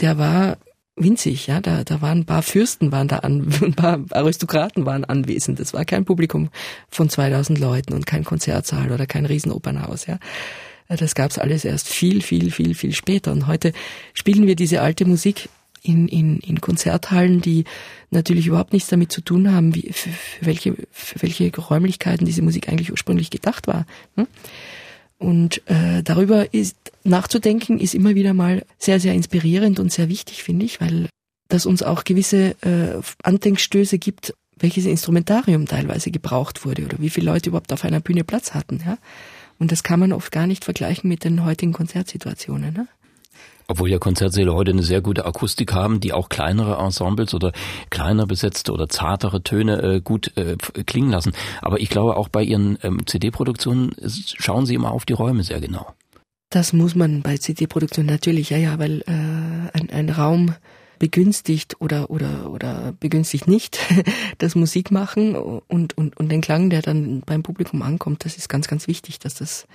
der 0.01 0.17
war 0.17 0.57
winzig, 0.95 1.47
ja, 1.47 1.61
da, 1.61 1.83
da 1.83 2.01
waren 2.01 2.19
ein 2.19 2.25
paar 2.25 2.43
Fürsten 2.43 2.91
waren 2.91 3.07
da 3.07 3.17
an, 3.17 3.51
ein 3.61 3.73
paar 3.73 4.03
Aristokraten 4.11 4.85
waren 4.85 5.05
anwesend. 5.05 5.59
Das 5.59 5.73
war 5.73 5.85
kein 5.85 6.05
Publikum 6.05 6.49
von 6.89 7.09
2000 7.09 7.59
Leuten 7.59 7.93
und 7.93 8.05
kein 8.05 8.23
Konzertsaal 8.23 8.91
oder 8.91 9.05
kein 9.05 9.25
Riesenopernhaus, 9.25 10.05
ja. 10.05 10.19
Das 10.87 11.15
gab's 11.15 11.37
alles 11.37 11.63
erst 11.63 11.87
viel, 11.87 12.21
viel, 12.21 12.51
viel, 12.51 12.75
viel 12.75 12.91
später. 12.91 13.31
Und 13.31 13.47
heute 13.47 13.71
spielen 14.13 14.45
wir 14.45 14.57
diese 14.57 14.81
alte 14.81 15.05
Musik 15.05 15.47
in, 15.81 16.09
in, 16.09 16.39
in 16.39 16.59
Konzerthallen, 16.59 17.41
die 17.41 17.63
natürlich 18.09 18.47
überhaupt 18.47 18.73
nichts 18.73 18.89
damit 18.89 19.11
zu 19.11 19.21
tun 19.21 19.53
haben, 19.53 19.73
wie, 19.73 19.93
für, 19.93 20.09
für 20.09 20.45
welche, 20.45 20.75
für 20.91 21.21
welche 21.21 21.55
Räumlichkeiten 21.55 22.25
diese 22.25 22.41
Musik 22.41 22.67
eigentlich 22.67 22.91
ursprünglich 22.91 23.29
gedacht 23.29 23.67
war. 23.67 23.85
Hm? 24.15 24.27
Und 25.21 25.61
äh, 25.69 26.01
darüber 26.01 26.51
ist 26.51 26.75
nachzudenken 27.03 27.79
ist 27.79 27.93
immer 27.93 28.15
wieder 28.15 28.33
mal 28.33 28.65
sehr, 28.79 28.99
sehr 28.99 29.13
inspirierend 29.13 29.79
und 29.79 29.91
sehr 29.91 30.09
wichtig, 30.09 30.41
finde 30.41 30.65
ich, 30.65 30.81
weil 30.81 31.09
das 31.47 31.67
uns 31.67 31.83
auch 31.83 32.05
gewisse 32.05 32.55
äh, 32.61 32.99
Andenkstöße 33.21 33.99
gibt, 33.99 34.33
welches 34.57 34.85
Instrumentarium 34.85 35.67
teilweise 35.67 36.09
gebraucht 36.09 36.65
wurde 36.65 36.85
oder 36.85 36.97
wie 36.97 37.11
viele 37.11 37.27
Leute 37.27 37.49
überhaupt 37.49 37.71
auf 37.71 37.85
einer 37.85 37.99
Bühne 37.99 38.23
Platz 38.23 38.55
hatten, 38.55 38.81
ja. 38.83 38.97
Und 39.59 39.71
das 39.71 39.83
kann 39.83 39.99
man 39.99 40.11
oft 40.11 40.31
gar 40.31 40.47
nicht 40.47 40.65
vergleichen 40.65 41.07
mit 41.07 41.23
den 41.23 41.45
heutigen 41.45 41.71
Konzertsituationen. 41.71 42.73
Ne? 42.73 42.87
Obwohl 43.71 43.89
ja 43.89 43.99
Konzertsäle 43.99 44.53
heute 44.53 44.71
eine 44.71 44.83
sehr 44.83 44.99
gute 44.99 45.25
Akustik 45.25 45.71
haben, 45.71 46.01
die 46.01 46.11
auch 46.11 46.27
kleinere 46.27 46.75
Ensembles 46.75 47.33
oder 47.33 47.53
kleiner 47.89 48.27
besetzte 48.27 48.73
oder 48.73 48.89
zartere 48.89 49.43
Töne 49.43 49.81
äh, 49.81 50.01
gut 50.01 50.35
äh, 50.35 50.57
klingen 50.83 51.09
lassen. 51.09 51.31
Aber 51.61 51.79
ich 51.79 51.87
glaube, 51.87 52.17
auch 52.17 52.27
bei 52.27 52.43
Ihren 52.43 52.77
ähm, 52.83 53.07
CD-Produktionen 53.07 53.95
schauen 54.37 54.65
Sie 54.65 54.75
immer 54.75 54.91
auf 54.91 55.05
die 55.05 55.13
Räume 55.13 55.43
sehr 55.43 55.61
genau. 55.61 55.93
Das 56.49 56.73
muss 56.73 56.95
man 56.95 57.21
bei 57.21 57.37
CD-Produktionen 57.37 58.09
natürlich, 58.09 58.49
ja, 58.49 58.57
ja, 58.57 58.77
weil 58.77 59.03
äh, 59.07 59.77
ein, 59.77 59.89
ein 59.89 60.09
Raum 60.09 60.53
begünstigt 60.99 61.79
oder 61.79 62.11
oder 62.11 62.51
oder 62.51 62.93
begünstigt 62.99 63.47
nicht 63.47 63.79
das 64.37 64.55
Musikmachen 64.55 65.35
und 65.35 65.97
und 65.97 66.17
und 66.17 66.29
den 66.29 66.41
Klang, 66.41 66.69
der 66.69 66.81
dann 66.81 67.21
beim 67.21 67.41
Publikum 67.41 67.81
ankommt, 67.83 68.25
das 68.25 68.35
ist 68.35 68.49
ganz 68.49 68.67
ganz 68.67 68.87
wichtig, 68.89 69.17
dass 69.19 69.33
das 69.33 69.65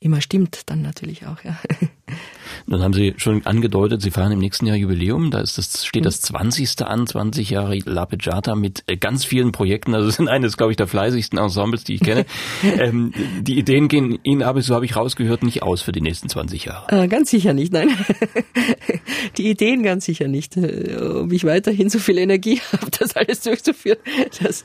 immer 0.00 0.20
stimmt, 0.20 0.62
dann 0.66 0.82
natürlich 0.82 1.26
auch, 1.26 1.42
ja. 1.44 1.58
Nun 2.66 2.82
haben 2.82 2.92
Sie 2.92 3.14
schon 3.16 3.44
angedeutet, 3.46 4.02
Sie 4.02 4.10
feiern 4.10 4.32
im 4.32 4.38
nächsten 4.38 4.66
Jahr 4.66 4.76
Jubiläum. 4.76 5.30
Da 5.30 5.40
ist 5.40 5.58
das, 5.58 5.86
steht 5.86 6.04
das 6.04 6.20
20. 6.20 6.82
an, 6.82 7.06
20 7.06 7.50
Jahre 7.50 7.78
La 7.84 8.06
Peggiata 8.06 8.54
mit 8.54 8.84
äh, 8.86 8.96
ganz 8.96 9.24
vielen 9.24 9.52
Projekten. 9.52 9.94
Also 9.94 10.10
sind 10.10 10.28
eines, 10.28 10.56
glaube 10.56 10.72
ich, 10.72 10.76
der 10.76 10.86
fleißigsten 10.86 11.38
Ensembles, 11.38 11.84
die 11.84 11.94
ich 11.94 12.00
kenne. 12.02 12.26
ähm, 12.78 13.12
die 13.40 13.58
Ideen 13.58 13.88
gehen 13.88 14.18
Ihnen 14.22 14.42
aber, 14.42 14.62
so 14.62 14.74
habe 14.74 14.84
ich 14.84 14.96
rausgehört, 14.96 15.42
nicht 15.42 15.62
aus 15.62 15.82
für 15.82 15.92
die 15.92 16.00
nächsten 16.00 16.28
20 16.28 16.66
Jahre. 16.66 17.04
Äh, 17.04 17.08
ganz 17.08 17.30
sicher 17.30 17.54
nicht, 17.54 17.72
nein. 17.72 17.88
die 19.38 19.50
Ideen 19.50 19.82
ganz 19.82 20.04
sicher 20.04 20.28
nicht. 20.28 20.56
Äh, 20.56 20.96
ob 20.96 21.32
ich 21.32 21.44
weiterhin 21.44 21.88
so 21.88 21.98
viel 21.98 22.18
Energie 22.18 22.60
habe, 22.72 22.90
das 22.98 23.16
alles 23.16 23.40
durchzuführen, 23.40 23.98
das 24.42 24.64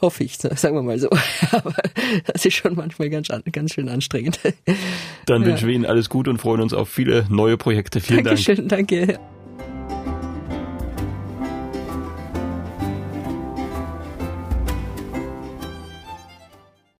Hoffe 0.00 0.24
ich, 0.24 0.38
sagen 0.56 0.74
wir 0.74 0.82
mal 0.82 0.98
so. 0.98 1.08
Aber 1.50 1.74
das 2.32 2.44
ist 2.44 2.54
schon 2.54 2.74
manchmal 2.74 3.10
ganz, 3.10 3.28
ganz 3.52 3.74
schön 3.74 3.88
anstrengend. 3.88 4.38
Dann 5.26 5.42
ja. 5.42 5.48
wünschen 5.48 5.68
wir 5.68 5.74
Ihnen 5.74 5.86
alles 5.86 6.08
Gute 6.08 6.30
und 6.30 6.38
freuen 6.38 6.60
uns 6.60 6.72
auf 6.72 6.88
viele 6.88 7.26
neue 7.28 7.56
Projekte. 7.56 8.00
Vielen 8.00 8.24
Dankeschön, 8.24 8.68
Dank. 8.68 8.88
Danke. 8.88 9.18